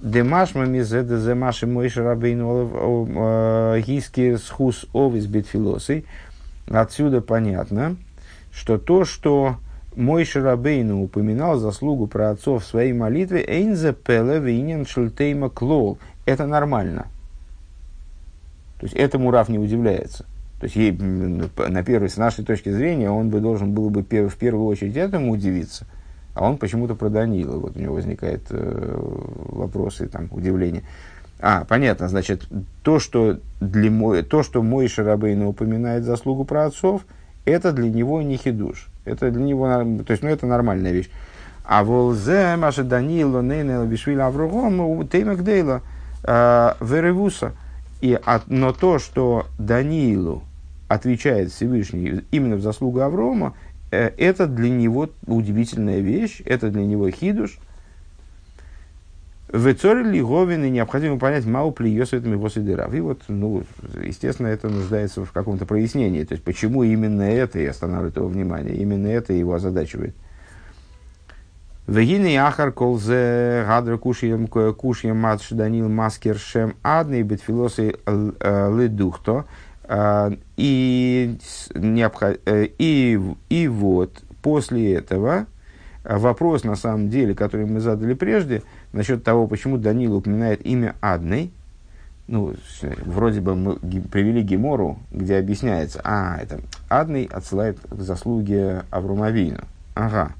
Демашма 0.00 0.64
мизеда 0.66 1.18
земаши 1.18 1.66
мой 1.66 1.88
шарабейну 1.88 3.06
гиски 3.80 4.36
схус 4.36 4.86
овис 4.92 5.26
битфилосой. 5.26 6.04
Отсюда 6.68 7.20
понятно, 7.20 7.96
что 8.52 8.78
то, 8.78 9.04
что 9.04 9.56
мой 9.98 10.24
Шарабейну 10.24 11.02
упоминал 11.02 11.58
заслугу 11.58 12.06
про 12.06 12.30
отцов 12.30 12.64
в 12.64 12.66
своей 12.66 12.92
молитве, 12.92 13.44
«Эйнзе 13.46 13.92
пеле 13.92 14.38
винен 14.38 14.86
шультейма 14.86 15.50
клол»– 15.50 15.98
это 16.26 16.46
нормально. 16.46 17.06
То 18.80 18.86
есть 18.86 18.94
этому 18.94 19.30
Раф 19.30 19.48
не 19.48 19.58
удивляется. 19.58 20.24
То 20.60 20.64
есть 20.64 20.76
ей, 20.76 20.92
на 20.92 21.82
первой, 21.82 22.08
с 22.08 22.16
нашей 22.16 22.44
точки 22.44 22.70
зрения, 22.70 23.10
он 23.10 23.28
бы 23.28 23.40
должен 23.40 23.72
был 23.72 23.90
бы 23.90 24.02
в 24.02 24.36
первую 24.36 24.66
очередь 24.66 24.96
этому 24.96 25.32
удивиться– 25.32 25.86
а 26.38 26.44
он 26.44 26.56
почему-то 26.56 26.94
про 26.94 27.08
Даниила. 27.08 27.58
Вот 27.58 27.76
у 27.76 27.80
него 27.80 27.94
возникает 27.96 28.42
э, 28.50 28.94
вопросы, 29.50 30.06
там, 30.06 30.28
удивление. 30.30 30.84
А, 31.40 31.64
понятно, 31.64 32.08
значит, 32.08 32.46
то, 32.82 33.00
что, 33.00 33.40
для 33.60 33.90
мой, 33.90 34.22
то, 34.22 34.44
что 34.44 34.62
мой 34.62 34.86
Шарабейна 34.88 35.48
упоминает 35.48 36.04
заслугу 36.04 36.44
про 36.44 36.66
отцов, 36.66 37.04
это 37.44 37.72
для 37.72 37.90
него 37.90 38.22
не 38.22 38.36
хидуш. 38.36 38.88
Это 39.08 39.30
для 39.30 39.42
него, 39.42 39.66
то 40.04 40.10
есть, 40.10 40.22
ну, 40.22 40.28
это 40.28 40.46
нормальная 40.46 40.92
вещь. 40.92 41.10
А 41.64 41.84
волзе, 41.84 42.56
маша 42.56 42.82
Даниила, 42.82 43.42
нейнел, 43.42 43.84
бишвиля 43.84 44.26
авругом, 44.26 45.06
теймак 45.06 45.44
дейла, 45.44 45.82
э, 46.24 46.72
веревуса. 46.80 47.52
И, 48.00 48.18
но 48.46 48.72
то, 48.72 48.98
что 48.98 49.46
Даниилу 49.58 50.42
отвечает 50.88 51.50
Всевышний 51.50 52.22
именно 52.30 52.56
в 52.56 52.62
заслугу 52.62 53.00
Аврома, 53.00 53.54
Э, 53.90 54.10
это 54.16 54.46
для 54.46 54.70
него 54.70 55.08
удивительная 55.26 56.00
вещь, 56.00 56.42
это 56.44 56.70
для 56.70 56.84
него 56.84 57.10
хидуш. 57.10 57.58
В 59.50 59.74
Цоре 59.74 60.22
Говин 60.22 60.64
и 60.64 60.70
необходимо 60.70 61.18
понять, 61.18 61.46
мау 61.46 61.72
плиесует 61.72 62.26
его 62.26 62.50
сидырав. 62.50 62.92
И 62.92 63.00
вот, 63.00 63.22
ну, 63.28 63.62
естественно, 64.02 64.48
это 64.48 64.68
нуждается 64.68 65.24
в 65.24 65.32
каком-то 65.32 65.64
прояснении. 65.64 66.22
То 66.24 66.34
есть, 66.34 66.44
почему 66.44 66.82
именно 66.82 67.22
это 67.22 67.58
и 67.58 67.64
останавливает 67.64 68.16
его 68.16 68.28
внимание, 68.28 68.76
именно 68.76 69.06
это 69.06 69.32
его 69.32 69.54
озадачивает. 69.54 70.14
Вегины 71.86 72.36
ахар 72.36 72.72
колзе 72.72 73.64
гадр 73.66 73.96
кушьем 73.96 74.46
кушьем 74.46 75.16
матш 75.16 75.48
данил 75.48 75.88
маскер 75.88 76.36
шем 76.36 76.74
адный 76.82 77.22
битфилосы 77.22 77.94
ледухто. 78.06 79.46
А, 79.84 80.30
и. 80.58 81.38
Э, 81.74 82.66
и, 82.78 83.18
и 83.48 83.68
вот 83.68 84.22
после 84.42 84.92
этого 84.96 85.46
вопрос, 86.04 86.64
на 86.64 86.76
самом 86.76 87.08
деле, 87.08 87.34
который 87.34 87.64
мы 87.64 87.80
задали 87.80 88.12
прежде, 88.12 88.62
насчет 88.92 89.24
того, 89.24 89.46
почему 89.46 89.78
Данил 89.78 90.16
упоминает 90.16 90.64
имя 90.64 90.94
Адной, 91.00 91.50
ну, 92.28 92.54
вроде 93.06 93.40
бы 93.40 93.56
мы 93.56 93.76
привели 93.76 94.42
Гемору, 94.42 94.98
где 95.10 95.38
объясняется, 95.38 96.00
а, 96.04 96.36
это 96.36 96.60
Адный 96.90 97.24
отсылает 97.24 97.78
к 97.80 98.00
заслуге 98.00 98.82
Авромавину. 98.90 99.60
Ага. 99.94 100.32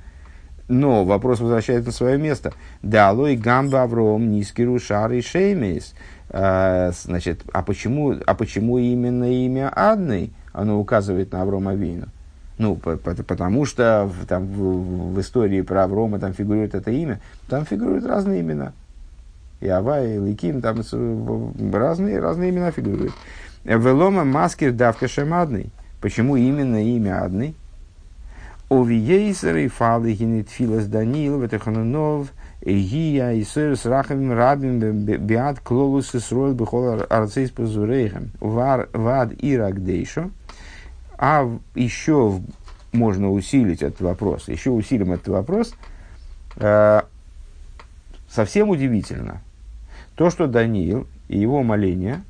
Но 0.68 1.06
вопрос 1.06 1.40
возвращается 1.40 1.86
на 1.86 1.92
свое 1.92 2.18
место. 2.18 2.52
Да, 2.82 3.08
алой 3.08 3.36
гамба 3.36 3.84
Авром, 3.84 4.30
нискиру 4.30 4.78
шар 4.78 5.12
и 5.12 5.22
шеймейс. 5.22 5.94
А, 6.28 6.90
значит, 6.92 7.40
а 7.54 7.62
почему, 7.62 8.16
а 8.26 8.34
почему 8.34 8.76
именно 8.76 9.24
имя 9.24 9.72
Адной, 9.74 10.30
оно 10.52 10.78
указывает 10.78 11.32
на 11.32 11.40
Аврома 11.40 11.74
Вину? 11.74 12.08
Ну, 12.58 12.74
по, 12.74 12.96
по, 12.96 13.14
потому 13.14 13.64
что 13.64 14.10
в, 14.10 14.26
там, 14.26 14.46
в, 14.46 15.14
в 15.14 15.20
истории 15.20 15.60
про 15.62 15.84
Аврома 15.84 16.18
там 16.18 16.34
фигурирует 16.34 16.74
это 16.74 16.90
имя, 16.90 17.20
там 17.48 17.64
фигурируют 17.64 18.04
разные 18.04 18.40
имена. 18.40 18.72
И 19.60 19.68
Авай, 19.68 20.16
и 20.16 20.18
Ликим, 20.18 20.60
там 20.60 20.82
разные, 21.72 22.18
разные 22.20 22.50
имена 22.50 22.70
фигурируют. 22.70 23.12
Велома 23.64 24.24
маскир 24.24 24.72
давка 24.72 25.08
шемадный. 25.08 25.70
Почему 26.00 26.36
именно 26.36 26.82
имя 26.82 27.24
Адный? 27.24 27.56
Овиейсер 28.70 29.56
и 29.56 29.68
фалы 29.68 30.12
гинет 30.12 30.48
филас 30.48 30.86
Даниил, 30.86 31.40
ветеханунов, 31.40 32.28
Гия 32.64 33.32
и 33.32 33.44
сыр 33.44 33.76
с 33.76 33.86
рахами 33.86 34.32
рабим 34.32 34.78
биат 34.78 35.60
клолус 35.60 36.14
и 36.14 36.18
сроил 36.18 36.54
бихол 36.54 37.00
арцейс 37.08 37.50
позурейхем. 37.50 38.30
Вад 38.40 39.32
ирак 39.38 39.82
дейшо. 39.82 40.30
А 41.18 41.50
еще 41.74 42.40
можно 42.92 43.30
усилить 43.30 43.82
этот 43.82 44.00
вопрос, 44.00 44.48
еще 44.48 44.70
усилим 44.70 45.12
этот 45.12 45.28
вопрос. 45.28 45.74
Э, 46.56 47.02
совсем 48.30 48.70
удивительно 48.70 49.42
то, 50.14 50.30
что 50.30 50.46
Даниил 50.46 51.06
и 51.28 51.38
его 51.38 51.62
моления, 51.62 52.22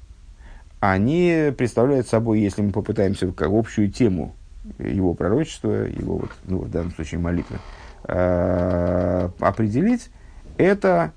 они 0.80 1.52
представляют 1.56 2.08
собой, 2.08 2.40
если 2.40 2.62
мы 2.62 2.70
попытаемся 2.70 3.30
как 3.32 3.48
общую 3.50 3.90
тему 3.90 4.34
его 4.78 5.14
пророчества, 5.14 5.86
его 5.86 6.18
вот, 6.18 6.30
ну, 6.46 6.58
в 6.58 6.70
данном 6.70 6.92
случае 6.92 7.20
молитвы, 7.20 7.58
э, 8.04 9.28
определить, 9.40 10.10
это 10.56 11.12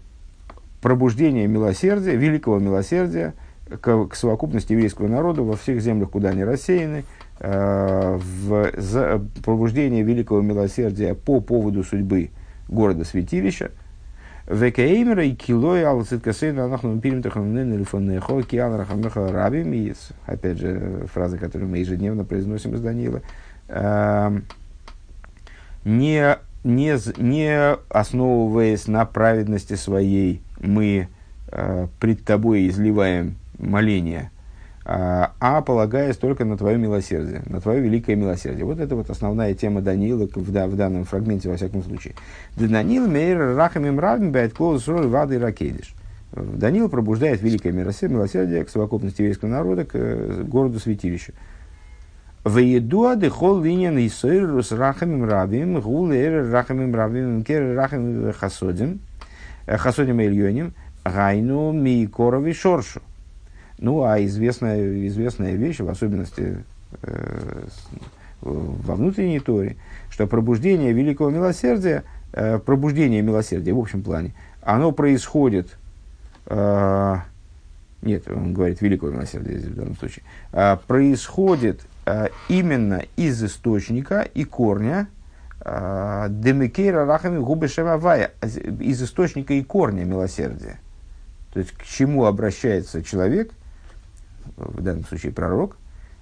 пробуждение 0.81 1.47
милосердия, 1.47 2.15
великого 2.15 2.59
милосердия 2.59 3.33
к, 3.81 4.07
к 4.07 4.15
совокупности 4.15 4.73
еврейского 4.73 5.07
народа 5.07 5.43
во 5.43 5.55
всех 5.55 5.81
землях, 5.81 6.09
куда 6.09 6.29
они 6.29 6.43
рассеяны, 6.43 7.03
в, 7.43 8.71
за, 8.77 9.21
пробуждение 9.43 10.03
великого 10.03 10.41
милосердия 10.41 11.15
по 11.15 11.41
поводу 11.41 11.83
судьбы 11.83 12.29
города 12.67 13.03
святилища. 13.03 13.71
Векаимера 14.47 15.23
и 15.23 15.33
килой 15.33 15.83
алциткасейна 15.83 16.65
анахну 16.65 16.99
пиримтаханнен 16.99 17.79
рифонехо 17.79 18.41
киан 18.43 18.75
рахамеха 18.75 19.31
рабим. 19.31 19.93
Опять 20.25 20.59
же, 20.59 21.05
фраза, 21.11 21.37
которую 21.37 21.69
мы 21.69 21.77
ежедневно 21.77 22.25
произносим 22.25 22.75
из 22.75 22.81
Даниила. 22.81 23.21
Э, 23.67 24.31
не 25.85 26.37
не, 26.63 26.97
не 27.21 27.73
основываясь 27.89 28.87
на 28.87 29.05
праведности 29.05 29.73
своей, 29.73 30.41
мы 30.59 31.07
э, 31.47 31.87
пред 31.99 32.23
тобой 32.23 32.67
изливаем 32.67 33.35
моление, 33.57 34.31
а 34.93 35.61
полагаясь 35.61 36.17
только 36.17 36.43
на 36.43 36.57
твое 36.57 36.77
милосердие, 36.77 37.43
на 37.45 37.61
твое 37.61 37.79
великое 37.79 38.15
милосердие. 38.15 38.65
Вот 38.65 38.79
это 38.79 38.95
вот 38.95 39.09
основная 39.09 39.53
тема 39.53 39.81
Даниила 39.81 40.27
в, 40.33 40.51
да, 40.51 40.67
в 40.67 40.75
данном 40.75 41.05
фрагменте, 41.05 41.49
во 41.49 41.55
всяком 41.55 41.83
случае. 41.83 42.15
Даниил 42.57 43.07
мейр 43.07 43.55
рахамим 43.55 43.99
равим 43.99 44.31
бэт 44.31 44.57
вады 44.57 45.39
ракедиш. 45.39 45.93
Даниил 46.33 46.89
пробуждает 46.89 47.41
великое 47.41 47.71
милосердие 47.71 48.65
к 48.65 48.69
совокупности 48.69 49.21
еврейского 49.21 49.49
народа, 49.49 49.85
к 49.85 49.91
э, 49.93 50.43
городу 50.43 50.79
святилищу. 50.79 51.33
Веедуа 52.43 53.15
дехол 53.15 53.61
линьян 53.61 53.97
исойр 53.99 54.63
с 54.63 54.71
рахамим 54.71 55.23
рабим, 55.29 55.79
гулер 55.79 56.49
рахамим 56.51 56.95
рабим, 56.95 57.43
кер 57.43 57.75
рахамим 57.75 58.33
хасодим, 58.33 58.99
хасодим 59.67 60.19
ильоним, 60.21 60.73
гайну 61.05 61.71
микорови 61.71 62.53
шоршу. 62.53 63.01
Ну, 63.81 64.03
а 64.03 64.23
известная, 64.23 65.07
известная 65.07 65.55
вещь, 65.55 65.79
в 65.79 65.89
особенности 65.89 66.63
э, 67.01 67.63
во 68.41 68.95
внутренней 68.95 69.39
торе, 69.39 69.75
что 70.09 70.27
пробуждение 70.27 70.93
великого 70.93 71.29
милосердия, 71.29 72.03
э, 72.31 72.59
пробуждение 72.59 73.21
милосердия 73.21 73.73
в 73.73 73.79
общем 73.79 74.03
плане, 74.03 74.33
оно 74.61 74.93
происходит, 74.93 75.77
э, 76.45 77.15
нет, 78.03 78.23
он 78.29 78.53
говорит 78.53 78.81
великого 78.81 79.11
милосердия 79.11 79.57
в 79.57 79.75
данном 79.75 79.97
случае, 79.97 80.23
э, 80.53 80.77
происходит 80.87 81.81
Э, 82.05 82.29
именно 82.49 83.03
из 83.15 83.43
источника 83.43 84.21
и 84.21 84.43
корня 84.43 85.07
э, 85.63 86.27
Демикейра 86.29 87.05
рахами 87.05 87.37
губы 87.37 87.67
из 87.67 89.03
источника 89.03 89.53
и 89.53 89.63
корня 89.63 90.03
милосердия. 90.03 90.79
То 91.53 91.59
есть, 91.59 91.73
к 91.73 91.83
чему 91.83 92.25
обращается 92.25 93.03
человек, 93.03 93.51
в 94.57 94.81
данном 94.81 95.05
случае 95.05 95.31
пророк, 95.31 95.77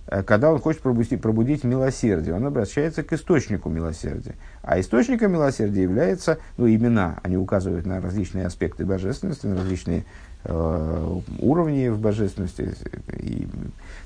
Э, 0.09 0.23
когда 0.23 0.51
он 0.51 0.59
хочет 0.59 0.81
пробудить, 0.81 1.21
пробудить 1.21 1.63
милосердие, 1.63 2.35
он 2.35 2.45
обращается 2.45 3.03
к 3.03 3.13
источнику 3.13 3.69
милосердия. 3.69 4.35
А 4.63 4.79
источником 4.79 5.31
милосердия 5.31 5.83
является, 5.83 6.39
ну, 6.57 6.67
имена, 6.67 7.19
они 7.23 7.37
указывают 7.37 7.85
на 7.85 8.01
различные 8.01 8.47
аспекты 8.47 8.85
божественности, 8.85 9.45
на 9.45 9.55
различные 9.55 10.05
э, 10.45 11.19
уровни 11.39 11.89
в 11.89 11.99
божественности, 11.99 12.73
и, 13.17 13.47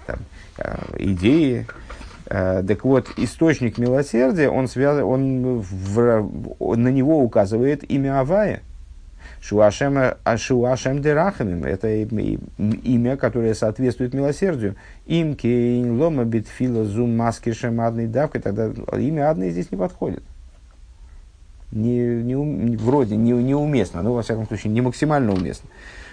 там, 0.05 0.19
э, 0.57 0.77
идеи. 0.99 1.65
Так 2.25 2.85
вот, 2.85 3.09
источник 3.17 3.77
милосердия, 3.77 4.49
он, 4.49 4.69
связан, 4.69 5.03
он 5.03 5.59
в, 5.59 6.29
на 6.77 6.87
него 6.87 7.21
указывает 7.21 7.83
имя 7.91 8.21
Авая– 8.21 8.61
Шуашем, 9.43 9.97
а 9.97 10.37
Шуашем 10.37 11.01
Дерахамим– 11.01 11.63
это 11.65 11.89
имя, 11.93 13.17
которое 13.17 13.53
соответствует 13.53 14.13
милосердию. 14.13 14.75
Им 15.05 15.35
кейн 15.35 15.99
лома 15.99 16.23
битфила 16.23 16.85
зум 16.85 17.17
маскишем 17.17 17.81
адной 17.81 18.07
давкой, 18.07 18.39
тогда 18.39 18.71
имя 18.97 19.29
адной 19.29 19.49
здесь 19.49 19.69
не 19.69 19.77
подходит. 19.77 20.23
Не, 21.73 22.23
не, 22.23 22.77
вроде 22.77 23.17
не, 23.17 23.31
неуместно, 23.31 24.01
но, 24.01 24.13
во 24.13 24.21
всяком 24.21 24.47
случае, 24.47 24.71
не 24.71 24.79
максимально 24.79 25.33
уместно. 25.33 25.69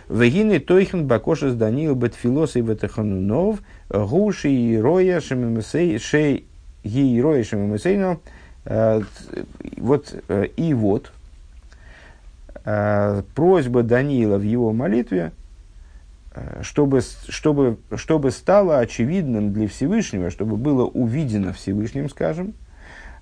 Вегины 0.09 0.59
тойхен 0.59 1.07
бакошес 1.07 1.55
Даниил 1.55 1.95
бетфилос 1.95 2.57
и 2.57 2.63
бетеханунов 2.63 3.61
гуши 3.91 4.51
и 4.51 4.77
роя 4.77 5.21
шемемесей 5.21 6.01
шей 6.01 6.47
ги 6.83 7.21
роя 7.23 7.45
шемемесейно 7.45 8.19
э, 8.65 9.03
вот 9.77 10.17
э, 10.27 10.47
и 10.57 10.75
вот 10.75 11.13
просьба 12.65 13.83
Даниила 13.83 14.39
в 14.39 14.43
его 14.43 14.73
молитве, 14.73 15.33
э, 16.35 16.63
чтобы, 16.63 17.01
чтобы, 17.29 17.79
чтобы 17.97 18.31
стало 18.31 18.79
очевидным 18.79 19.53
для 19.53 19.69
Всевышнего, 19.69 20.31
чтобы 20.31 20.57
было 20.57 20.85
увидено 20.85 21.53
Всевышним, 21.53 22.09
скажем, 22.09 22.55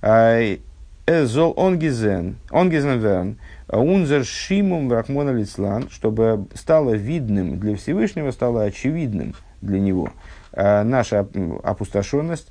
э, 0.02 0.58
Эзол 1.06 1.54
онгизен, 1.56 2.36
онгизен 2.50 2.98
верн, 2.98 3.38
унзер 3.68 4.24
шимум 4.24 4.92
рахмона 4.92 5.30
лицлан, 5.30 5.88
чтобы 5.88 6.46
стало 6.54 6.92
видным 6.92 7.58
для 7.58 7.76
Всевышнего, 7.76 8.30
стало 8.30 8.64
очевидным 8.64 9.34
для 9.62 9.80
него 9.80 10.10
наша 10.52 11.26
опустошенность, 11.62 12.50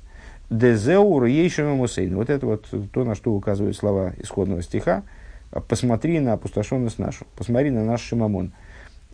дезеур 0.50 1.26
ейшему 1.26 1.76
мусейн. 1.76 2.16
Вот 2.16 2.30
это 2.30 2.46
вот 2.46 2.66
то, 2.92 3.04
на 3.04 3.14
что 3.14 3.32
указывают 3.32 3.76
слова 3.76 4.12
исходного 4.18 4.62
стиха– 4.62 5.02
посмотри 5.68 6.20
на 6.20 6.34
опустошенность 6.34 6.98
нашу, 6.98 7.26
посмотри 7.36 7.70
на 7.70 7.84
наш 7.84 8.02
Шимамон. 8.02 8.52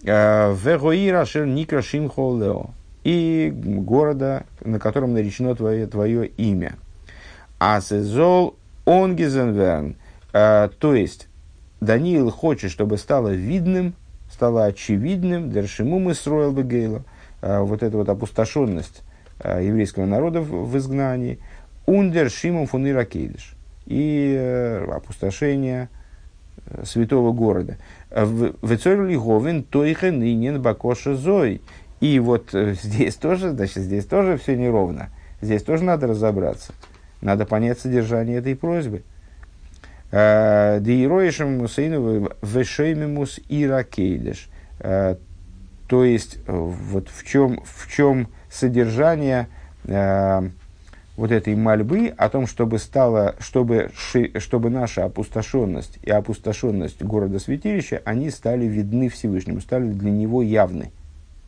Э, 0.05 0.55
Вегоира 0.55 1.25
шер 1.25 1.47
никра 1.47 1.83
шимхолео. 1.83 2.71
И 3.05 3.53
города, 3.55 4.45
на 4.63 4.79
котором 4.79 5.13
наречено 5.13 5.55
твое, 5.55 5.87
твое 5.87 6.27
имя. 6.27 6.77
А 7.59 7.81
сезол 7.81 8.57
онгизенверн. 8.87 9.97
Э, 10.33 10.69
то 10.79 10.95
есть, 10.95 11.29
Даниил 11.81 12.31
хочет, 12.31 12.71
чтобы 12.71 12.99
стало 12.99 13.29
видным, 13.29 13.95
стало 14.31 14.65
очевидным, 14.65 15.51
дершиму 15.51 15.99
мы 15.99 16.15
строил 16.15 16.53
бы 16.53 16.63
Гейла, 16.63 17.05
э, 17.41 17.61
вот 17.61 17.83
эта 17.83 17.97
вот 17.97 18.09
опустошенность 18.09 19.03
еврейского 19.43 20.07
народа 20.07 20.41
в, 20.41 20.79
изгнании, 20.79 21.41
ундер 21.87 22.31
шимум 22.31 22.67
фунира 22.67 23.05
кейдыш, 23.05 23.57
и 23.85 24.81
опустошение 24.89 25.89
святого 26.85 27.33
города. 27.33 27.77
Вецорли 28.11 29.17
Говин 29.17 29.65
Тойха 29.65 30.11
Нинин 30.11 30.61
Бакоша 30.63 31.15
Зой. 31.15 31.61
И 32.01 32.19
вот 32.19 32.55
э, 32.55 32.75
здесь 32.75 33.15
тоже, 33.17 33.51
значит, 33.51 33.83
здесь 33.83 34.05
тоже 34.05 34.37
все 34.37 34.57
неровно. 34.57 35.09
Здесь 35.41 35.63
тоже 35.63 35.85
надо 35.85 36.07
разобраться. 36.07 36.73
Надо 37.21 37.47
понять 37.47 37.79
содержание 37.79 38.39
этой 38.39 38.57
просьбы. 38.57 39.03
Э, 40.11 40.81
Деироишем 40.81 41.59
Мусейну 41.59 42.31
Вешеймимус 42.43 43.41
Иракейдеш. 43.49 44.49
Э, 44.81 45.17
то 45.89 46.05
есть, 46.05 46.39
вот 46.47 47.09
в 47.09 47.27
чем, 47.27 47.63
в 47.65 47.91
чем 47.91 48.29
содержание 48.51 49.49
вот 51.17 51.31
этой 51.31 51.55
мольбы 51.55 52.13
о 52.17 52.29
том, 52.29 52.47
чтобы, 52.47 52.79
стало, 52.79 53.37
чтобы, 53.39 53.91
чтобы 54.39 54.71
наша 54.71 55.05
опустошенность 55.05 55.99
и 56.03 56.11
опустошенность 56.11 57.03
города 57.03 57.39
святилища, 57.39 58.03
они 58.05 58.31
стали 58.31 58.67
видны 58.67 59.09
Всевышнему, 59.09 59.61
стали 59.61 59.91
для 59.93 60.11
него 60.11 60.43
явны. 60.43 60.91